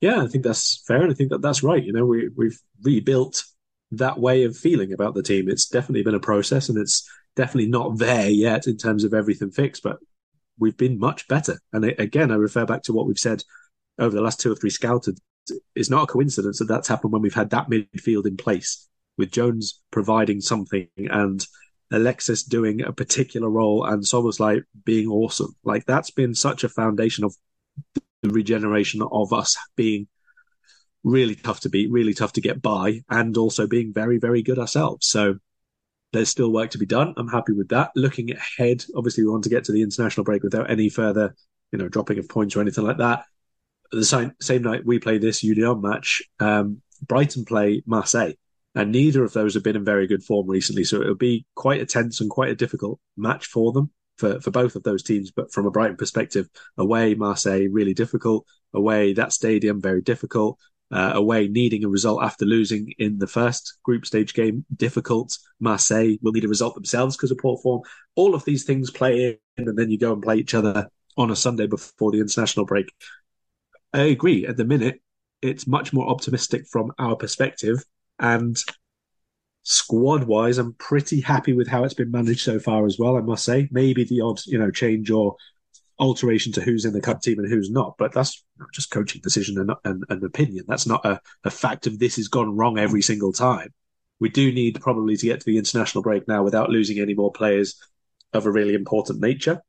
[0.00, 1.84] Yeah, I think that's fair, and I think that that's right.
[1.84, 3.44] You know, we we've rebuilt
[3.92, 5.48] that way of feeling about the team.
[5.48, 9.50] It's definitely been a process, and it's definitely not there yet in terms of everything
[9.50, 9.98] fixed, but
[10.58, 11.58] we've been much better.
[11.72, 13.42] And again, I refer back to what we've said
[13.98, 15.18] over the last two or three scouted.
[15.74, 19.32] It's not a coincidence that that's happened when we've had that midfield in place with
[19.32, 21.44] Jones providing something and
[21.90, 25.54] Alexis doing a particular role and Szoboszlai being awesome.
[25.64, 27.34] Like that's been such a foundation of
[28.22, 30.06] the regeneration of us being
[31.02, 34.58] really tough to beat, really tough to get by, and also being very, very good
[34.58, 35.06] ourselves.
[35.06, 35.36] So
[36.12, 37.14] there's still work to be done.
[37.16, 37.90] I'm happy with that.
[37.94, 41.34] Looking ahead, obviously, we want to get to the international break without any further,
[41.72, 43.24] you know, dropping of points or anything like that.
[43.92, 48.34] The same, same night we play this Union match, um, Brighton play Marseille,
[48.74, 50.84] and neither of those have been in very good form recently.
[50.84, 54.50] So it'll be quite a tense and quite a difficult match for them, for, for
[54.50, 55.32] both of those teams.
[55.32, 60.58] But from a Brighton perspective, away Marseille really difficult, away that stadium very difficult
[60.92, 64.64] uh, away needing a result after losing in the first group stage game.
[64.74, 65.36] Difficult.
[65.60, 67.82] Marseille will need a result themselves because of poor form.
[68.16, 71.30] All of these things play in, and then you go and play each other on
[71.30, 72.92] a Sunday before the international break.
[73.92, 74.46] I agree.
[74.46, 75.00] At the minute,
[75.42, 77.84] it's much more optimistic from our perspective.
[78.18, 78.56] And
[79.62, 83.16] squad wise, I'm pretty happy with how it's been managed so far as well.
[83.16, 85.36] I must say, maybe the odd, you know, change or
[86.00, 87.94] alteration to who's in the cup team and who's not.
[87.98, 90.64] But that's just coaching decision and, and, and opinion.
[90.66, 93.72] That's not a, a fact of this has gone wrong every single time.
[94.18, 97.32] We do need probably to get to the international break now without losing any more
[97.32, 97.76] players
[98.32, 99.62] of a really important nature.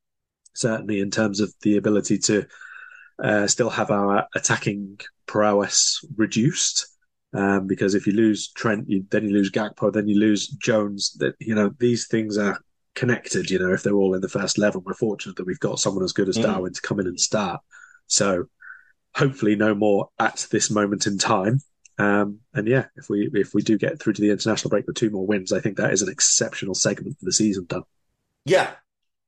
[0.53, 2.45] Certainly in terms of the ability to
[3.21, 6.87] uh, still have our attacking prowess reduced.
[7.33, 11.13] Um, because if you lose Trent, you, then you lose Gakpo, then you lose Jones.
[11.19, 12.59] That you know these things are
[12.95, 13.49] connected.
[13.49, 16.03] You know, if they're all in the first level, we're fortunate that we've got someone
[16.03, 16.43] as good as mm.
[16.43, 17.61] Darwin to come in and start.
[18.07, 18.45] So
[19.15, 21.61] hopefully, no more at this moment in time.
[21.97, 24.95] Um, and yeah, if we if we do get through to the international break with
[24.95, 27.83] two more wins, I think that is an exceptional segment for the season done.
[28.45, 28.71] Yeah,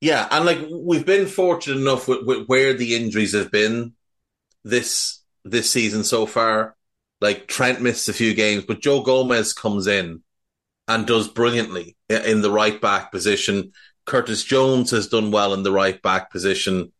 [0.01, 3.93] yeah, and like we've been fortunate enough with, with where the injuries have been
[4.64, 6.76] this this season so far.
[7.22, 10.24] Like Trent missed a few games, but Joe Gomez comes in
[10.88, 13.72] and does brilliantly in the right back position.
[14.06, 16.92] Curtis Jones has done well in the right back position.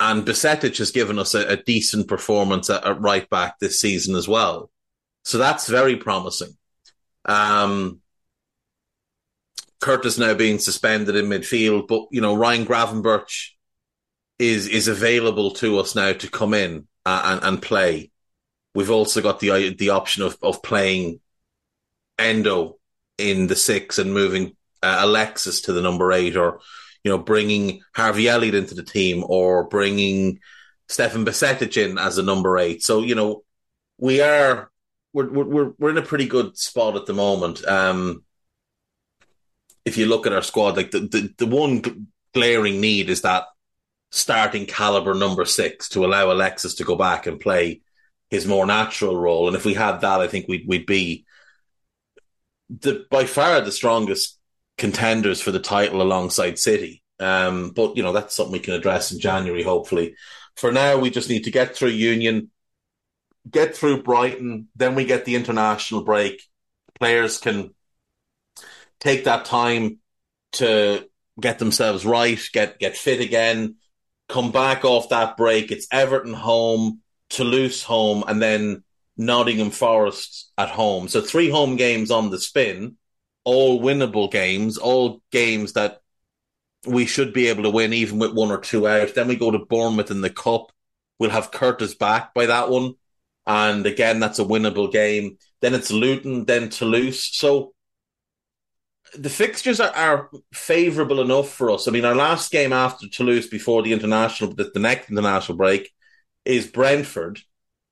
[0.00, 4.16] And Bajcetic has given us a, a decent performance at, at, right back this season
[4.16, 4.70] as well.
[5.22, 6.56] So that's very promising.
[7.24, 8.00] Um,
[9.80, 13.50] Curtis now being suspended in midfield, but you know Ryan Gravenberch
[14.38, 18.10] is is available to us now to come in uh, and, and play.
[18.74, 21.20] We've also got the the option of of playing
[22.18, 22.78] Endo
[23.18, 26.60] in the six and moving uh, Alexis to the number eight, or
[27.02, 30.40] you know, bringing Harvey Elliott into the team, or bringing
[30.88, 32.82] Stefan Bajcetic in as a number eight.
[32.82, 33.42] So you know,
[33.98, 34.70] we are
[35.12, 37.66] we're we're we're in a pretty good spot at the moment.
[37.66, 38.24] Um,
[39.84, 43.44] if you look at our squad, like the the, the one glaring need is that
[44.10, 47.80] starting caliber number six to allow Alexis to go back and play
[48.30, 49.48] his more natural role.
[49.48, 51.23] And if we had that, I think we'd we'd be
[52.80, 54.38] the by far the strongest
[54.78, 57.02] contenders for the title alongside City.
[57.20, 60.14] Um, but you know that's something we can address in January, hopefully.
[60.56, 62.50] For now, we just need to get through Union,
[63.50, 66.42] get through Brighton, then we get the international break.
[66.98, 67.74] Players can
[69.00, 69.98] take that time
[70.52, 71.08] to
[71.40, 73.76] get themselves right, get get fit again,
[74.28, 75.70] come back off that break.
[75.70, 78.84] It's Everton home, Toulouse home, and then
[79.16, 81.08] Nottingham Forest at home.
[81.08, 82.96] So three home games on the spin,
[83.44, 86.00] all winnable games, all games that
[86.86, 89.14] we should be able to win even with one or two out.
[89.14, 90.72] Then we go to Bournemouth in the cup.
[91.18, 92.94] We'll have Curtis back by that one.
[93.46, 95.38] And again, that's a winnable game.
[95.60, 97.30] Then it's Luton, then Toulouse.
[97.32, 97.74] So
[99.16, 101.86] the fixtures are, are favourable enough for us.
[101.86, 105.90] I mean, our last game after Toulouse before the international, the, the next international break
[106.44, 107.40] is Brentford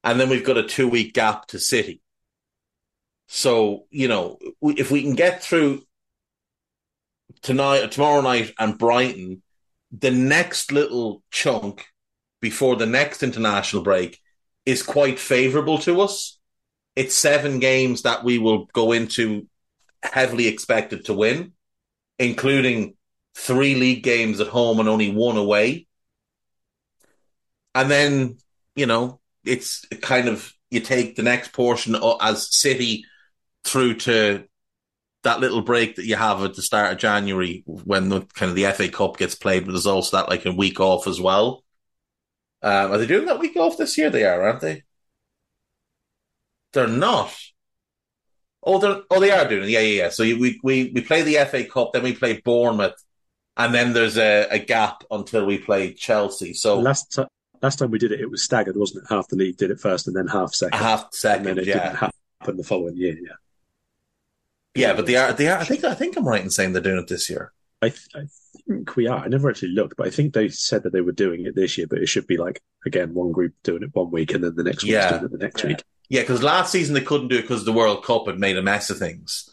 [0.05, 2.01] and then we've got a two week gap to City.
[3.29, 5.83] So you know, if we can get through
[7.43, 9.43] tonight, tomorrow night, and Brighton,
[9.91, 11.87] the next little chunk
[12.41, 14.19] before the next international break
[14.67, 16.39] is quite favourable to us.
[16.95, 19.49] It's seven games that we will go into
[20.03, 21.53] heavily expected to win,
[22.19, 22.97] including
[23.35, 25.87] three league games at home and only one away.
[27.75, 28.37] And then,
[28.77, 33.05] you know, it's kind of you take the next portion as City
[33.65, 34.45] through to
[35.23, 38.57] that little break that you have at the start of January when the kind of
[38.57, 41.63] the FA Cup gets played, but there's also that like a week off as well.
[42.63, 44.11] Um, are they doing that week off this year?
[44.11, 44.83] They are, aren't they?
[46.73, 47.35] They're not.
[48.63, 49.71] Oh, they're oh they are doing it.
[49.71, 50.09] Yeah, yeah, yeah.
[50.11, 52.95] So we we we play the FA Cup, then we play Bournemouth,
[53.57, 56.55] and then there's a, a gap until we play Chelsea.
[56.55, 57.25] So last t-
[57.63, 59.09] last time we did it, it was staggered, wasn't it?
[59.15, 60.79] Half the league did it first, and then half second.
[60.79, 61.85] Half second, and then it yeah.
[61.85, 63.17] didn't happen the following year.
[63.21, 63.33] Yeah.
[64.75, 65.33] Yeah, but they are.
[65.33, 65.59] They are.
[65.59, 65.85] I think.
[65.85, 67.53] I think I'm right in saying they're doing it this year.
[67.83, 68.23] I, th- I
[68.67, 69.19] think we are.
[69.25, 71.77] I never actually looked, but I think they said that they were doing it this
[71.77, 71.87] year.
[71.87, 74.65] But it should be like again, one group doing it one week, and then the
[74.65, 75.11] next Yeah.
[75.11, 75.69] doing it the next Yeah.
[75.69, 75.83] week.
[76.09, 78.63] Yeah, because last season they couldn't do it because the World Cup had made a
[78.63, 79.51] mess of things.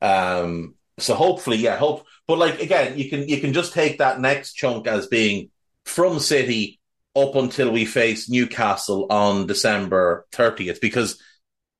[0.00, 2.06] Um, so hopefully, yeah, hope.
[2.26, 5.50] But like again, you can you can just take that next chunk as being
[5.84, 6.80] from City
[7.16, 11.20] up until we face Newcastle on December thirtieth, because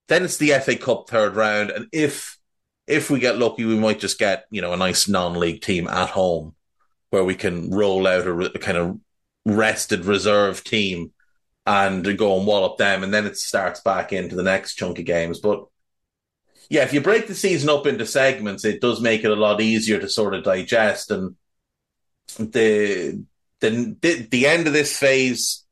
[0.08, 2.38] then it's the FA Cup third round, and if
[2.86, 6.10] if we get lucky, we might just get you know a nice non-league team at
[6.10, 6.54] home
[7.10, 8.98] where we can roll out a, re- a kind of
[9.46, 11.12] rested reserve team
[11.66, 15.04] and go and wallop them, and then it starts back into the next chunk of
[15.04, 15.40] games.
[15.40, 15.64] But
[16.68, 19.60] yeah, if you break the season up into segments, it does make it a lot
[19.60, 21.10] easier to sort of digest.
[21.10, 21.36] And
[22.38, 23.24] the
[23.70, 25.64] the the, end of this phase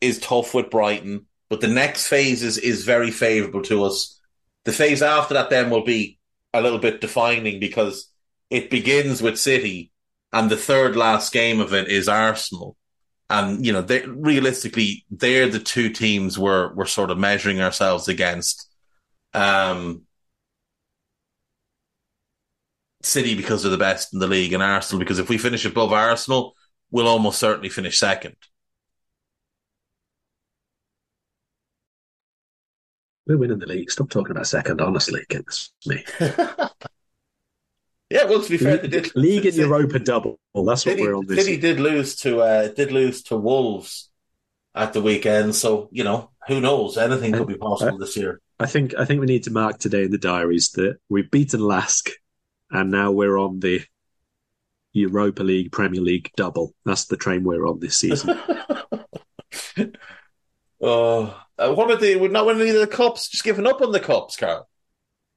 [0.00, 4.20] is tough with Brighton, but the next phase is is very favourable to us.
[4.64, 6.18] The phase after that then will be
[6.52, 8.10] a little bit defining because
[8.50, 9.92] it begins with City,
[10.32, 12.76] and the third last game of it is Arsenal
[13.30, 18.08] and you know they realistically they're the two teams we're we're sort of measuring ourselves
[18.08, 18.68] against
[19.32, 20.02] um
[23.02, 25.92] City because they're the best in the league and Arsenal because if we finish above
[25.92, 26.54] Arsenal
[26.90, 28.36] we'll almost certainly finish second
[33.26, 33.92] We're winning the league.
[33.92, 34.80] Stop talking about second.
[34.80, 36.04] Honestly, goodness me.
[38.10, 40.40] yeah well to be fair they did league and Europa double.
[40.52, 41.38] Well, that's what City, we're on this.
[41.38, 41.60] City year.
[41.60, 44.10] did lose to uh did lose to Wolves
[44.74, 48.66] at the weekend so you know who knows anything could be possible this year I
[48.66, 52.10] think I think we need to mark today in the diaries that we've beaten LASK,
[52.70, 53.80] and now we're on the
[54.92, 56.74] Europa League, Premier League double.
[56.84, 58.38] That's the train we're on this season.
[60.82, 62.16] Oh, uh, what about the?
[62.16, 63.28] We're not winning the cups.
[63.28, 64.66] Just giving up on the cups, Karl.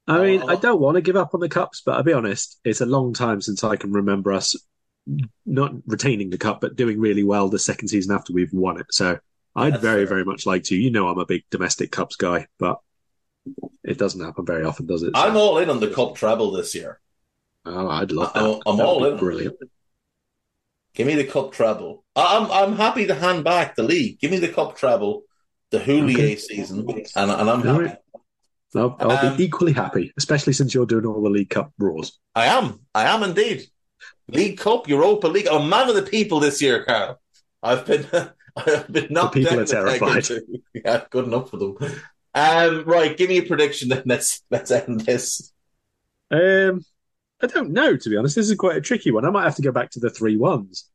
[0.07, 0.47] I mean, Oh.
[0.47, 2.85] I don't want to give up on the cups, but I'll be honest, it's a
[2.85, 4.55] long time since I can remember us
[5.45, 8.85] not retaining the cup, but doing really well the second season after we've won it.
[8.91, 9.19] So
[9.53, 10.15] I'd That's very, fair.
[10.15, 10.75] very much like to.
[10.77, 12.79] You know, I'm a big domestic cups guy, but
[13.83, 15.11] it doesn't happen very often, does it?
[15.13, 17.01] So- I'm all in on the cup treble this year.
[17.65, 18.51] Oh, I'd love that.
[18.55, 19.17] I'm, I'm all in.
[19.17, 19.57] Brilliant.
[20.95, 22.03] Give me the cup treble.
[22.15, 24.19] I'm I'm happy to hand back the league.
[24.19, 25.23] Give me the cup treble,
[25.71, 26.37] the Houllier Okay.
[26.37, 27.81] season, and, and I'm All happy.
[27.81, 27.97] right.
[28.75, 32.19] I'll, I'll Um, be equally happy, especially since you're doing all the League Cup draws.
[32.35, 32.79] I am.
[32.93, 33.67] I am indeed.
[34.29, 35.47] League Cup, Europa League.
[35.49, 37.19] I'm man of the people this year, Karl.
[37.63, 38.07] I've been
[38.57, 40.29] I've been knocked people down are terrified.
[40.73, 41.77] Yeah, good enough for them.
[42.35, 44.03] Um, right, give me a prediction then.
[44.07, 45.53] Let's let's end this.
[46.31, 46.83] Um,
[47.43, 48.35] I don't know, to be honest.
[48.35, 49.25] This is quite a tricky one.
[49.25, 50.89] I might have to go back to the three ones.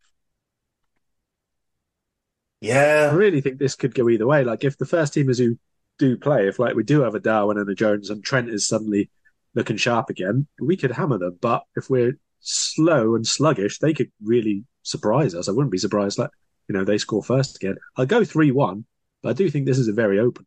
[2.60, 4.44] Yeah, I really think this could go either way.
[4.44, 5.58] Like if the first teamers who
[5.98, 8.66] do play, if like we do have a Darwin and a Jones and Trent is
[8.66, 9.10] suddenly
[9.54, 11.38] looking sharp again, we could hammer them.
[11.40, 15.48] But if we're slow and sluggish, they could really surprise us.
[15.48, 16.30] I wouldn't be surprised like
[16.68, 17.76] you know they score first again.
[17.96, 18.86] I'll go three one,
[19.22, 20.46] but I do think this is a very open.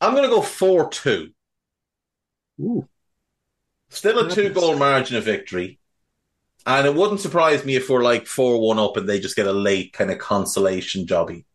[0.00, 0.08] one.
[0.08, 1.30] I'm going to go four two.
[2.60, 2.88] Ooh,
[3.96, 5.78] Still a two goal margin of victory.
[6.66, 9.46] And it wouldn't surprise me if we're like 4 1 up and they just get
[9.46, 11.46] a late kind of consolation jobby.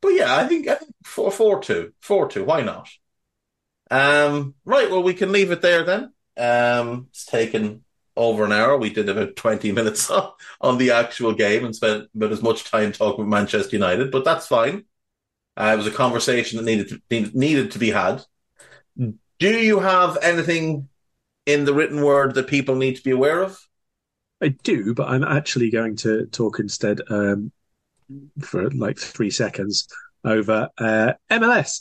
[0.00, 1.92] But yeah, I think, I think 4 4 2.
[2.00, 2.44] 4 2.
[2.44, 2.88] Why not?
[3.92, 4.90] Um, right.
[4.90, 6.12] Well, we can leave it there then.
[6.36, 7.84] Um, it's taken
[8.16, 8.76] over an hour.
[8.76, 10.10] We did about 20 minutes
[10.60, 14.24] on the actual game and spent about as much time talking with Manchester United, but
[14.24, 14.84] that's fine.
[15.56, 18.24] Uh, it was a conversation that needed to, needed to be had.
[18.96, 19.14] Do
[19.60, 20.88] you have anything
[21.48, 23.58] in the written word that people need to be aware of?
[24.40, 27.50] I do, but I'm actually going to talk instead um,
[28.40, 29.88] for like three seconds
[30.24, 31.80] over uh, MLS.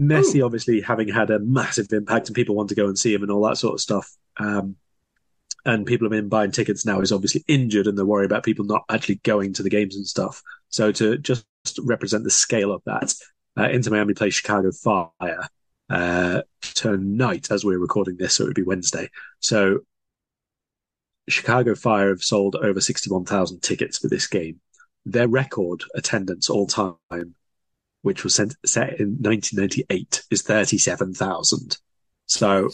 [0.00, 3.22] Messi, obviously, having had a massive impact, and people want to go and see him
[3.22, 4.10] and all that sort of stuff.
[4.38, 4.76] um,
[5.64, 8.64] and people have been buying tickets now is obviously injured and they're worried about people
[8.64, 10.42] not actually going to the games and stuff.
[10.70, 11.44] So to just
[11.80, 13.14] represent the scale of that,
[13.56, 15.48] uh, Inter Miami plays Chicago Fire
[15.90, 19.10] uh, tonight as we're recording this, so it would be Wednesday.
[19.40, 19.80] So
[21.28, 24.60] Chicago Fire have sold over 61,000 tickets for this game.
[25.04, 27.34] Their record attendance all time,
[28.02, 31.78] which was set, set in 1998, is 37,000.
[32.26, 32.70] So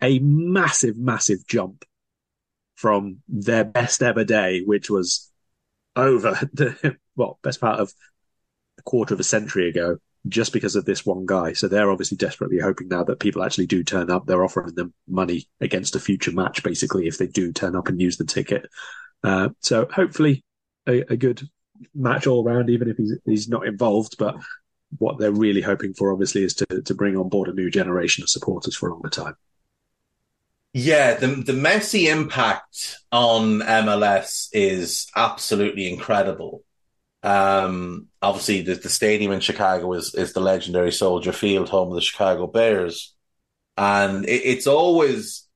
[0.00, 1.84] a massive, massive jump
[2.74, 5.30] from their best ever day, which was
[5.96, 7.92] over the well, best part of
[8.78, 9.98] a quarter of a century ago,
[10.28, 11.52] just because of this one guy.
[11.52, 14.26] So they're obviously desperately hoping now that people actually do turn up.
[14.26, 18.00] They're offering them money against a future match, basically, if they do turn up and
[18.00, 18.68] use the ticket.
[19.24, 20.44] Uh, so hopefully
[20.86, 21.48] a, a, good
[21.94, 24.16] match all around, even if he's, he's not involved.
[24.18, 24.36] But
[24.98, 28.22] what they're really hoping for, obviously, is to, to bring on board a new generation
[28.22, 29.34] of supporters for a longer time.
[30.74, 36.64] Yeah, the the Messi impact on MLS is absolutely incredible.
[37.22, 41.94] Um, obviously, the, the stadium in Chicago is is the legendary Soldier Field, home of
[41.94, 43.14] the Chicago Bears,
[43.76, 45.46] and it, it's always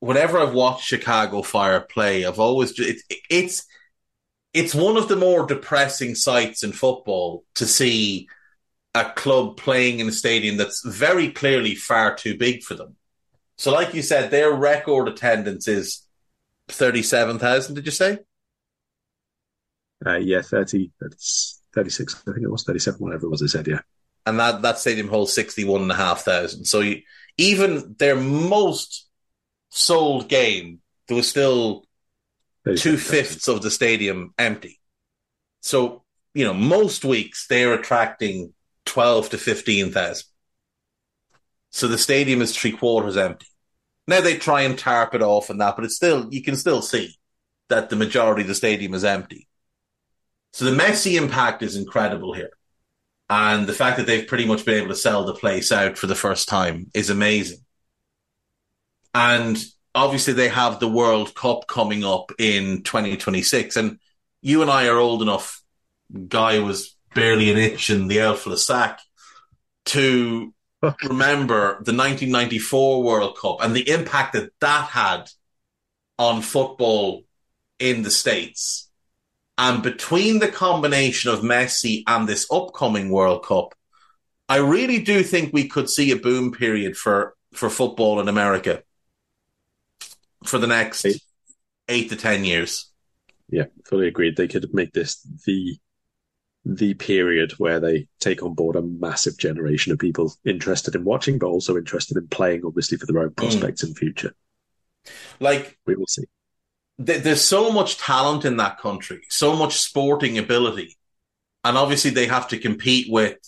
[0.00, 3.66] whenever I've watched Chicago Fire play, I've always it, it's
[4.54, 8.28] it's one of the more depressing sights in football to see
[8.94, 12.96] a club playing in a stadium that's very clearly far too big for them
[13.62, 16.04] so, like you said, their record attendance is
[16.68, 18.18] 37,000, did you say?
[20.04, 20.90] Uh, yeah, 30,
[21.74, 23.80] 36, I think it was 37, whatever it was, they said, yeah.
[24.26, 26.66] And that, that stadium holds 61,500.
[26.66, 27.02] So, you,
[27.36, 29.08] even their most
[29.70, 31.84] sold game, there was still
[32.76, 34.80] two fifths of the stadium empty.
[35.60, 36.04] So,
[36.34, 38.52] you know, most weeks they're attracting
[38.86, 40.26] 12 to 15,000.
[41.70, 43.46] So the stadium is three quarters empty.
[44.06, 46.82] Now they try and tarp it off and that, but it's still you can still
[46.82, 47.16] see
[47.68, 49.48] that the majority of the stadium is empty.
[50.52, 52.50] So the Messi impact is incredible here.
[53.30, 56.06] And the fact that they've pretty much been able to sell the place out for
[56.06, 57.60] the first time is amazing.
[59.14, 59.62] And
[59.94, 63.76] obviously they have the World Cup coming up in 2026.
[63.76, 63.98] And
[64.42, 65.62] you and I are old enough,
[66.28, 69.00] Guy was barely an itch in the elf for the sack,
[69.86, 70.52] to
[71.02, 75.30] remember the 1994 World Cup and the impact that that had
[76.18, 77.24] on football
[77.78, 78.90] in the States.
[79.58, 83.74] And between the combination of Messi and this upcoming World Cup,
[84.48, 88.82] I really do think we could see a boom period for, for football in America
[90.44, 91.22] for the next eight,
[91.88, 92.90] eight to 10 years.
[93.48, 94.36] Yeah, fully agreed.
[94.36, 95.76] They could make this the
[96.64, 101.38] the period where they take on board a massive generation of people interested in watching,
[101.38, 103.36] but also interested in playing, obviously, for their own mm.
[103.36, 103.88] prospects mm.
[103.88, 104.34] in future.
[105.40, 106.24] Like, we will see.
[107.04, 110.96] Th- there's so much talent in that country, so much sporting ability.
[111.64, 113.38] And obviously, they have to compete with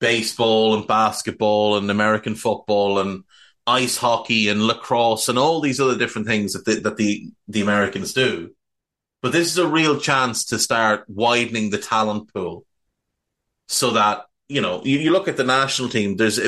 [0.00, 3.24] baseball and basketball and American football and
[3.66, 7.62] ice hockey and lacrosse and all these other different things that the, that the, the
[7.62, 8.54] Americans do.
[9.22, 12.66] But this is a real chance to start widening the talent pool
[13.68, 16.38] so that, you know, you, you look at the national team, there's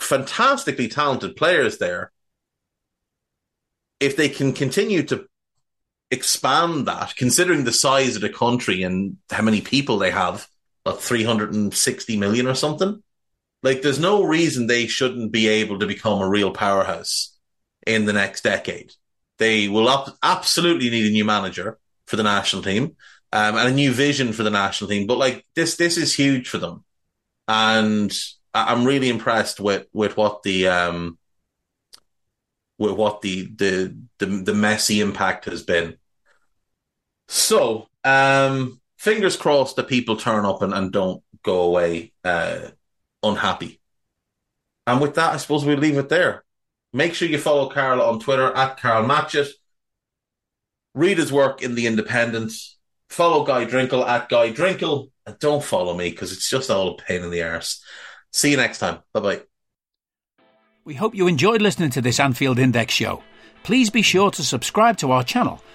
[0.00, 2.10] fantastically talented players there.
[4.00, 5.28] If they can continue to
[6.12, 10.46] expand that, considering the size of the country and how many people they have,
[10.84, 13.02] about 360 million or something,
[13.62, 17.36] like there's no reason they shouldn't be able to become a real powerhouse
[17.86, 18.92] in the next decade.
[19.38, 19.88] They will
[20.22, 22.96] absolutely need a new manager for the national team
[23.32, 25.06] um, and a new vision for the national team.
[25.06, 26.84] But like this, this is huge for them,
[27.48, 28.12] and
[28.52, 31.18] I'm really impressed with with what the um,
[32.78, 35.96] with what the the the, the Messi impact has been.
[37.34, 42.68] So, um, fingers crossed that people turn up and, and don't go away uh,
[43.22, 43.80] unhappy.
[44.86, 46.44] And with that, I suppose we leave it there.
[46.92, 49.48] Make sure you follow Karl on Twitter at Karl Matchett.
[50.94, 52.52] Read his work in The Independent.
[53.08, 55.10] Follow Guy Drinkle at Guy Drinkle.
[55.24, 57.82] And don't follow me because it's just all a pain in the arse.
[58.30, 58.98] See you next time.
[59.14, 59.40] Bye bye.
[60.84, 63.22] We hope you enjoyed listening to this Anfield Index show.
[63.62, 65.62] Please be sure to subscribe to our channel